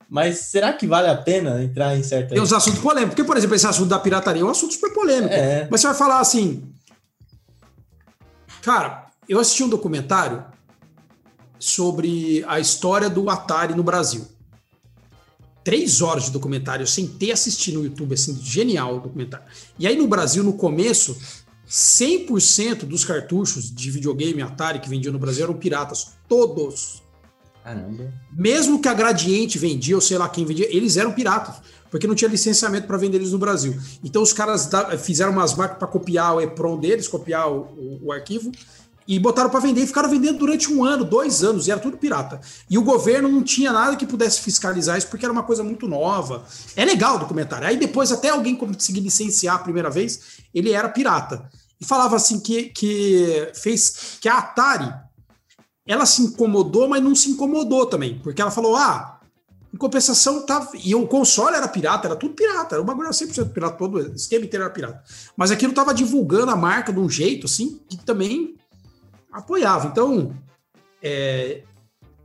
[0.08, 2.34] Mas será que vale a pena entrar em certa.
[2.34, 3.14] Tem uns assuntos polêmicos.
[3.14, 5.32] Porque, por exemplo, esse assunto da pirataria é um assunto super polêmico.
[5.32, 5.66] É.
[5.70, 6.70] Mas você vai falar assim.
[8.60, 10.44] Cara, eu assisti um documentário
[11.58, 14.28] sobre a história do Atari no Brasil.
[15.64, 19.46] Três horas de documentário, eu sentei assistir no YouTube, assim, genial o documentário.
[19.78, 21.16] E aí no Brasil, no começo,
[21.72, 26.08] 100% dos cartuchos de videogame Atari que vendiam no Brasil eram piratas.
[26.28, 27.02] Todos.
[27.64, 28.12] Caramba.
[28.30, 32.14] Mesmo que a Gradiente vendia, ou sei lá quem vendia, eles eram piratas, porque não
[32.14, 33.74] tinha licenciamento para vender eles no Brasil.
[34.04, 34.68] Então os caras
[35.02, 38.52] fizeram umas marcas para copiar o EPROM deles, copiar o, o, o arquivo,
[39.08, 41.96] e botaram para vender e ficaram vendendo durante um ano, dois anos, e era tudo
[41.96, 42.38] pirata.
[42.68, 45.88] E o governo não tinha nada que pudesse fiscalizar isso, porque era uma coisa muito
[45.88, 46.44] nova.
[46.76, 47.66] É legal o documentário.
[47.66, 50.20] Aí depois, até alguém conseguir licenciar a primeira vez,
[50.54, 51.50] ele era pirata.
[51.82, 54.94] E falava assim que, que fez que a Atari
[55.84, 59.20] ela se incomodou, mas não se incomodou também, porque ela falou: ah,
[59.74, 60.70] em compensação, tá.
[60.74, 64.14] E o console era pirata, era tudo pirata, era um bagulho 100% pirata, todo o
[64.14, 65.02] esquema inteiro era pirata.
[65.36, 68.54] Mas aquilo tava divulgando a marca de um jeito, assim, que também
[69.32, 69.88] apoiava.
[69.88, 70.36] Então,
[71.02, 71.64] é,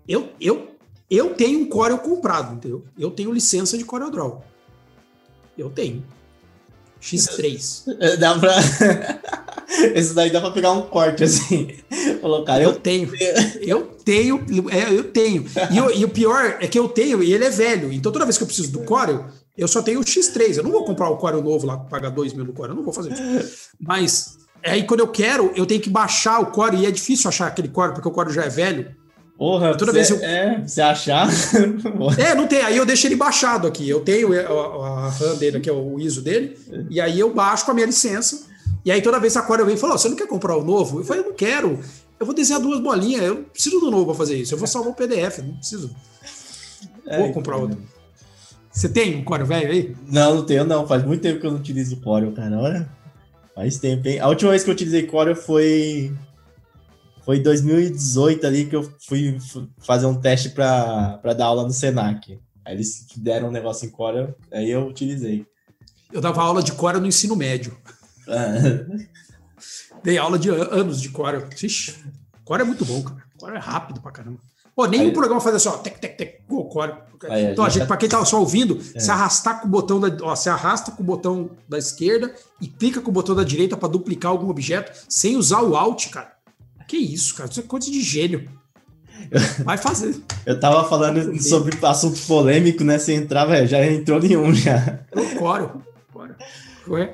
[0.08, 0.76] eu, eu,
[1.10, 2.86] eu tenho um Corel comprado, entendeu?
[2.96, 4.44] Eu tenho licença de CorelDRAW.
[5.58, 6.06] Eu tenho.
[7.02, 7.84] X3.
[8.00, 8.56] É, dá pra.
[9.94, 11.76] Esse daí dá pra pegar um corte assim.
[12.22, 12.62] Colocar.
[12.62, 13.12] Eu, eu tenho.
[13.62, 14.46] Eu tenho.
[14.72, 15.46] É, eu tenho.
[15.70, 17.92] E, eu, e, o pior é que eu tenho e ele é velho.
[17.92, 19.26] Então toda vez que eu preciso do Corel,
[19.58, 20.56] eu só tenho o X3.
[20.56, 22.72] Eu não vou comprar o Corel novo lá, pagar 2 mil no Corel.
[22.72, 23.72] Eu não vou fazer isso.
[23.78, 27.48] Mas Aí quando eu quero, eu tenho que baixar o core e é difícil achar
[27.48, 28.96] aquele core porque o core já é velho.
[29.38, 30.18] Porra, toda vez eu...
[30.18, 31.30] é, você achar.
[32.18, 32.62] é, não tem.
[32.62, 33.88] Aí eu deixo ele baixado aqui.
[33.88, 36.58] Eu tenho a, a RAM dele aqui, o ISO dele,
[36.90, 38.48] e aí eu baixo com a minha licença.
[38.84, 40.64] E aí toda vez a Core vem e fala: oh, você não quer comprar o
[40.64, 41.00] novo?
[41.00, 41.80] Eu falei, eu não quero.
[42.20, 44.56] Eu vou desenhar duas bolinhas, eu não preciso do novo para fazer isso.
[44.56, 45.96] Eu vou salvar o PDF, não preciso.
[47.06, 47.78] É, vou comprar outro.
[48.72, 49.96] Você tem um Core velho aí?
[50.08, 50.88] Não, não tenho, não.
[50.88, 52.58] Faz muito tempo que eu não utilizo o Core, cara.
[52.58, 52.90] Olha.
[53.58, 54.20] Faz tempo, hein?
[54.20, 56.14] A última vez que eu utilizei Corel foi.
[57.28, 59.38] Foi em 2018 ali que eu fui
[59.80, 62.40] fazer um teste para dar aula no Senac.
[62.64, 65.46] Aí eles deram um negócio em Corel, aí eu utilizei.
[66.10, 67.78] Eu dava aula de Corel no ensino médio.
[70.02, 71.50] Dei aula de anos de Corel.
[71.62, 71.96] Ixi,
[72.46, 73.22] Corel é muito bom, cara.
[73.38, 74.40] Corel é rápido pra caramba.
[74.74, 76.94] Pô, nenhum aí, programa faz assim, ó, tec, tec, tec, go, core.
[77.30, 77.88] Aí, então, a gente, tá...
[77.88, 79.00] para quem tá só ouvindo, é.
[79.02, 82.68] se arrastar com o botão da, ó, se arrasta com o botão da esquerda e
[82.68, 86.37] clica com o botão da direita para duplicar algum objeto sem usar o alt, cara.
[86.88, 87.50] Que isso, cara?
[87.50, 88.50] Isso é coisa de gênio.
[89.64, 90.16] Vai fazer.
[90.46, 92.98] Eu tava falando sobre assunto polêmico, né?
[92.98, 95.00] Você entrava, já entrou nenhum já.
[95.14, 95.82] O Corel.
[96.14, 96.36] Corel.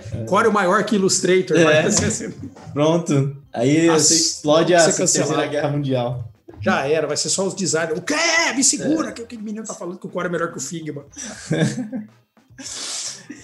[0.05, 0.49] É.
[0.51, 1.57] Maior que Illustrator.
[1.57, 1.87] É.
[1.87, 2.31] Assim.
[2.73, 3.35] Pronto.
[3.51, 4.03] Aí As...
[4.03, 6.29] você explode a Terceira Guerra Mundial.
[6.61, 7.99] Já era, vai ser só os designers.
[7.99, 8.15] O quê?
[8.55, 9.11] Me segura, é.
[9.11, 11.03] que aquele menino tá falando que o Core é melhor que o Figma.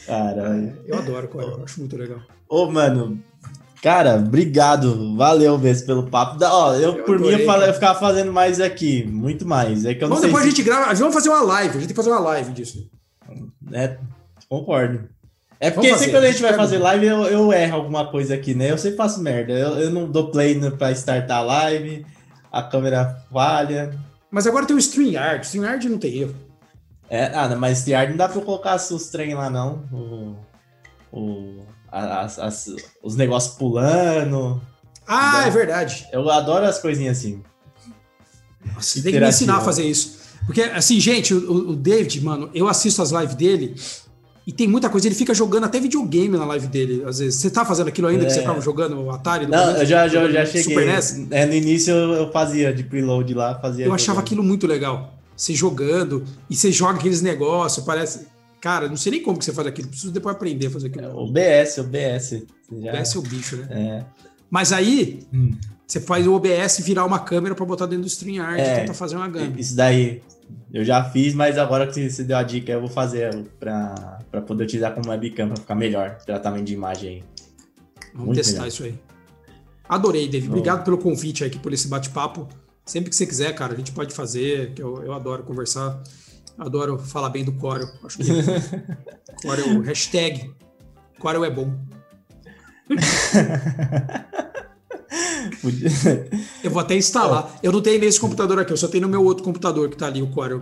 [0.05, 0.77] Caralho.
[0.85, 2.21] Eu adoro o Core, eu acho muito legal.
[2.47, 3.21] Ô, mano,
[3.81, 5.15] Cara, obrigado.
[5.15, 6.37] Valeu mesmo pelo papo.
[6.37, 9.05] Da, ó, eu, eu por adorei, mim, eu, falei, eu ficava fazendo mais aqui.
[9.05, 9.85] Muito mais.
[9.85, 10.47] É que eu não Bom, depois se...
[10.47, 10.93] a gente grava.
[10.93, 11.69] Vamos fazer uma live.
[11.69, 12.89] A gente tem que fazer uma live disso.
[13.71, 13.97] É,
[14.49, 15.07] concordo.
[15.61, 18.53] É porque sempre quando a gente vai fazer live, eu, eu erro alguma coisa aqui,
[18.53, 18.71] né?
[18.71, 19.53] Eu sempre faço merda.
[19.53, 22.05] Eu, eu não dou play pra startar a live
[22.51, 23.97] a câmera falha.
[24.29, 25.45] Mas agora tem o StreamYard.
[25.45, 26.35] StreamYard não tem erro.
[27.09, 29.83] É, ah, mas StreamYard não dá pra colocar os trem lá, não.
[29.91, 30.35] O,
[31.11, 34.61] o, as, as, os negócios pulando.
[35.07, 36.07] Ah, é verdade.
[36.11, 37.41] Eu adoro as coisinhas assim.
[38.77, 40.19] Você tem que me ensinar a fazer isso.
[40.45, 43.75] Porque, assim, gente, o, o David, mano, eu assisto as lives dele
[44.49, 47.35] e tem muita coisa, ele fica jogando até videogame na live dele, às vezes.
[47.39, 48.25] Você tá fazendo aquilo ainda é.
[48.25, 48.43] que você é.
[48.43, 49.45] tava jogando o Atari?
[49.45, 50.63] Não, eu já, já, já cheguei.
[50.63, 51.27] Super NES?
[51.29, 53.85] É, no início eu fazia de preload lá, fazia.
[53.85, 55.13] Eu achava aquilo muito legal.
[55.37, 58.27] Você jogando, e você joga aqueles negócios, parece.
[58.61, 61.05] Cara, não sei nem como que você faz aquilo, preciso depois aprender a fazer aquilo.
[61.05, 62.43] É, o BS, o BS.
[62.81, 62.91] Já...
[62.91, 63.67] BS é o bicho, né?
[63.69, 64.05] É.
[64.49, 65.51] Mas aí, hum.
[65.85, 68.93] você faz o OBS virar uma câmera para botar dentro do StreamYard é, e tentar
[68.93, 69.53] fazer uma gama.
[69.57, 70.21] Isso daí,
[70.73, 74.63] eu já fiz, mas agora que você deu a dica, eu vou fazer para poder
[74.63, 76.17] utilizar como webcam para ficar melhor.
[76.25, 77.23] Tratamento de imagem aí.
[78.13, 78.67] Vamos Muito testar melhor.
[78.67, 78.99] isso aí.
[79.87, 80.49] Adorei, David.
[80.49, 82.47] Obrigado pelo convite aqui, por esse bate-papo.
[82.85, 86.01] Sempre que você quiser, cara, a gente pode fazer, que eu, eu adoro conversar.
[86.59, 87.87] Adoro falar bem do Corel.
[88.03, 88.25] Acho que
[89.41, 90.51] Corel, hashtag
[91.17, 91.73] Corel é bom.
[96.63, 97.57] eu vou até instalar.
[97.63, 100.07] Eu não tenho nesse computador aqui, eu só tenho no meu outro computador que tá
[100.07, 100.61] ali, o Corel.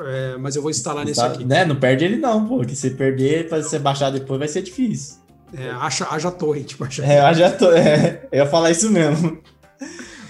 [0.00, 1.44] é, mas eu vou instalar nesse tá, aqui.
[1.44, 1.64] Né?
[1.64, 5.16] Não perde ele não, pô, que se perder, para você baixar depois vai ser difícil.
[5.54, 6.66] É, acha, haja torrent.
[6.66, 7.04] Tipo, acha...
[7.04, 7.86] É, haja torrent.
[7.86, 9.38] É, eu ia falar isso mesmo.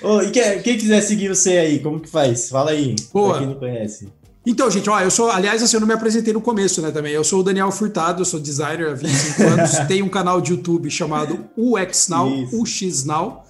[0.02, 2.48] Ô, e quem, quem, quiser seguir você aí, como que faz?
[2.48, 3.30] Fala aí, Boa.
[3.30, 4.08] pra quem não conhece.
[4.44, 7.12] Então, gente, ó, eu sou, aliás, assim, eu não me apresentei no começo, né, também.
[7.12, 10.52] Eu sou o Daniel Furtado, eu sou designer há 25 anos, tenho um canal de
[10.52, 13.44] YouTube chamado UXNow, UXNow.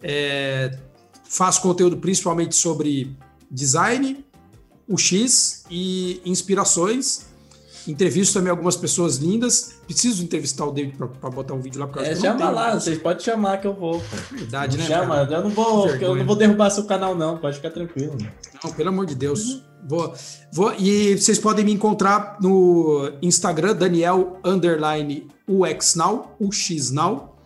[0.00, 0.78] É,
[1.28, 3.16] faço conteúdo principalmente sobre
[3.50, 4.24] design,
[4.88, 7.26] UX e inspirações.
[7.88, 9.76] Entrevisto também algumas pessoas lindas.
[9.86, 11.86] Preciso entrevistar o David para botar um vídeo lá.
[11.86, 14.02] Porque é, chama lá, vocês podem chamar que eu vou.
[14.30, 14.84] Verdade, né?
[14.84, 15.36] Chama, cara?
[15.36, 18.16] eu não vou, eu não vou derrubar seu canal não, pode ficar tranquilo.
[18.62, 19.44] Não, pelo amor de Deus.
[19.44, 19.62] Uhum.
[19.88, 20.14] Vou,
[20.52, 27.36] vou, e vocês podem me encontrar no Instagram, Daniel underline UXNow, UXNow.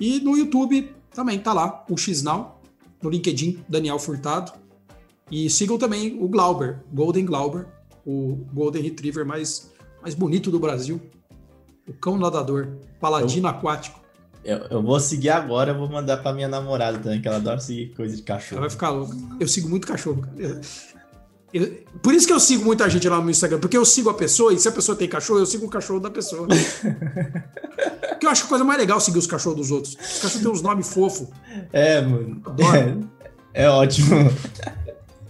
[0.00, 2.60] E no YouTube também tá lá, UXNow.
[3.00, 4.52] No LinkedIn, Daniel Furtado.
[5.30, 7.66] E sigam também o Glauber, Golden Glauber,
[8.04, 9.70] o Golden Retriever mais,
[10.04, 11.00] mais bonito do Brasil.
[11.88, 12.68] O cão nadador,
[13.00, 13.98] paladino eu, aquático.
[14.44, 17.58] Eu, eu, vou seguir agora, eu vou mandar pra minha namorada também, que ela adora
[17.58, 18.58] seguir coisa de cachorro.
[18.58, 19.16] Ela vai ficar louca.
[19.40, 20.22] Eu sigo muito cachorro.
[20.36, 20.60] Eu,
[21.54, 24.14] eu, por isso que eu sigo muita gente lá no Instagram, porque eu sigo a
[24.14, 26.46] pessoa e se a pessoa tem cachorro, eu sigo o cachorro da pessoa.
[28.10, 29.94] porque eu acho a coisa mais legal seguir os cachorros dos outros.
[29.94, 31.28] Os cachorros têm uns nomes fofos.
[31.72, 32.42] É, mano.
[32.44, 33.08] Adoro.
[33.54, 34.30] É, é ótimo.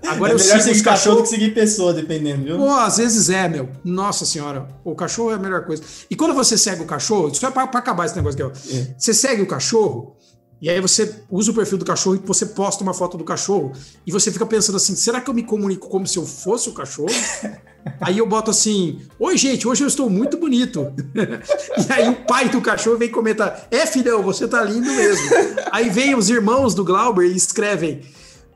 [0.07, 2.59] Agora é eu melhor seguir cachorro do que seguir pessoa, dependendo, viu?
[2.59, 3.69] Pô, às vezes é, meu.
[3.85, 4.69] Nossa senhora.
[4.85, 5.83] O cachorro é a melhor coisa.
[6.11, 8.77] E quando você segue o cachorro, isso é pra, pra acabar esse negócio aqui, ó.
[8.77, 8.95] É.
[8.99, 10.17] Você segue o cachorro,
[10.65, 13.73] e aí você usa o perfil do cachorro e você posta uma foto do cachorro
[14.07, 16.73] e você fica pensando assim: será que eu me comunico como se eu fosse o
[16.73, 17.11] cachorro?
[18.01, 20.91] aí eu boto assim: Oi, gente, hoje eu estou muito bonito.
[21.15, 25.29] e aí o pai do cachorro vem comentar: É, filhão, você tá lindo mesmo.
[25.71, 28.01] aí vem os irmãos do Glauber e escrevem.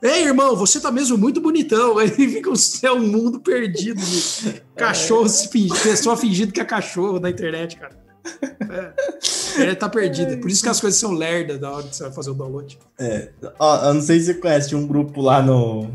[0.00, 1.98] Ei, irmão, você tá mesmo muito bonitão.
[1.98, 4.00] Aí fica o céu, um mundo perdido.
[4.76, 7.96] Cachorro se fingindo, pessoa fingindo que é cachorro na internet, cara.
[8.42, 10.36] É, ele tá perdida.
[10.36, 12.78] Por isso que as coisas são lerdas da hora que você vai fazer o download.
[12.98, 15.90] É, ó, eu não sei se você conhece, tinha um grupo lá no,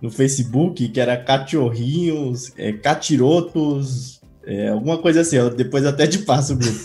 [0.00, 5.36] no Facebook que era cachorrinhos, é, catirotos, é, alguma coisa assim.
[5.56, 6.78] Depois até te passo o grupo.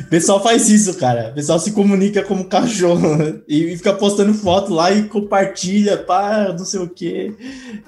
[0.00, 1.30] o pessoal faz isso, cara.
[1.30, 6.64] O pessoal se comunica como cachorro e fica postando foto lá e compartilha, pá, não
[6.64, 7.34] sei o que.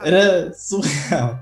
[0.02, 1.40] Era surreal.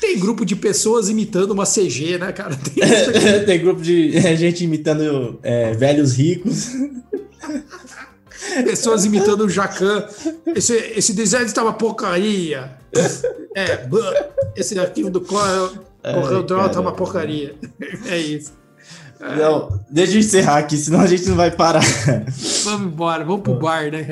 [0.00, 2.56] Tem grupo de pessoas imitando uma CG, né, cara?
[2.56, 2.84] Tem,
[3.44, 6.70] Tem grupo de é, gente imitando é, velhos ricos.
[8.64, 10.06] Pessoas imitando o Jacan.
[10.54, 12.76] Esse, esse design estava porcaria.
[13.54, 13.88] É,
[14.56, 15.20] esse arquivo do
[16.14, 17.54] Corel tá uma porcaria.
[18.06, 18.52] É isso.
[19.20, 21.82] Não, deixa eu encerrar aqui, senão a gente não vai parar.
[22.64, 24.06] Vamos embora, vamos pro bar, né?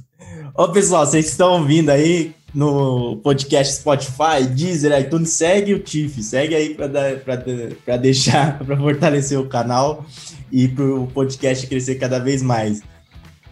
[0.56, 6.54] Ô, pessoal, vocês estão ouvindo aí, no podcast Spotify, Deezer, iTunes, segue o Tiff, segue
[6.54, 10.04] aí para deixar, para fortalecer o canal
[10.50, 12.82] e para o podcast crescer cada vez mais.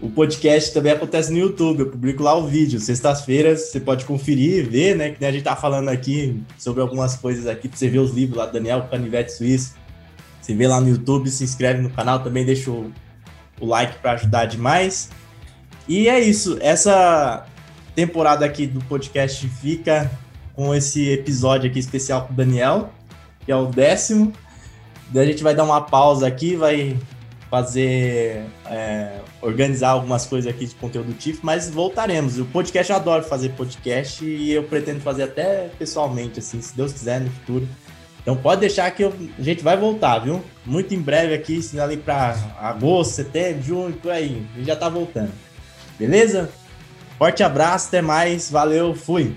[0.00, 2.80] O podcast também acontece no YouTube, eu publico lá o vídeo.
[2.80, 5.10] Sextas-feiras você pode conferir, ver, né?
[5.10, 8.38] Que a gente tá falando aqui sobre algumas coisas aqui, para você ver os livros
[8.38, 9.74] lá do Daniel Canivete Suíço.
[10.40, 12.90] Você vê lá no YouTube, se inscreve no canal, também deixa o,
[13.60, 15.10] o like para ajudar demais.
[15.86, 17.46] E é isso, essa
[17.94, 20.10] temporada aqui do podcast fica
[20.54, 22.90] com esse episódio aqui especial com o Daniel,
[23.44, 24.32] que é o décimo.
[25.10, 26.96] Daí a gente vai dar uma pausa aqui, vai
[27.50, 32.38] fazer, é, organizar algumas coisas aqui de conteúdo TIF, mas voltaremos.
[32.38, 36.92] O podcast eu adoro fazer podcast e eu pretendo fazer até pessoalmente, assim, se Deus
[36.92, 37.68] quiser, no futuro.
[38.22, 40.40] Então pode deixar que eu, a gente vai voltar, viu?
[40.64, 44.46] Muito em breve aqui, ali para agosto, setembro, junho, por aí.
[44.54, 45.32] A gente já tá voltando.
[45.98, 46.50] Beleza?
[47.18, 49.34] Forte abraço, até mais, valeu, fui!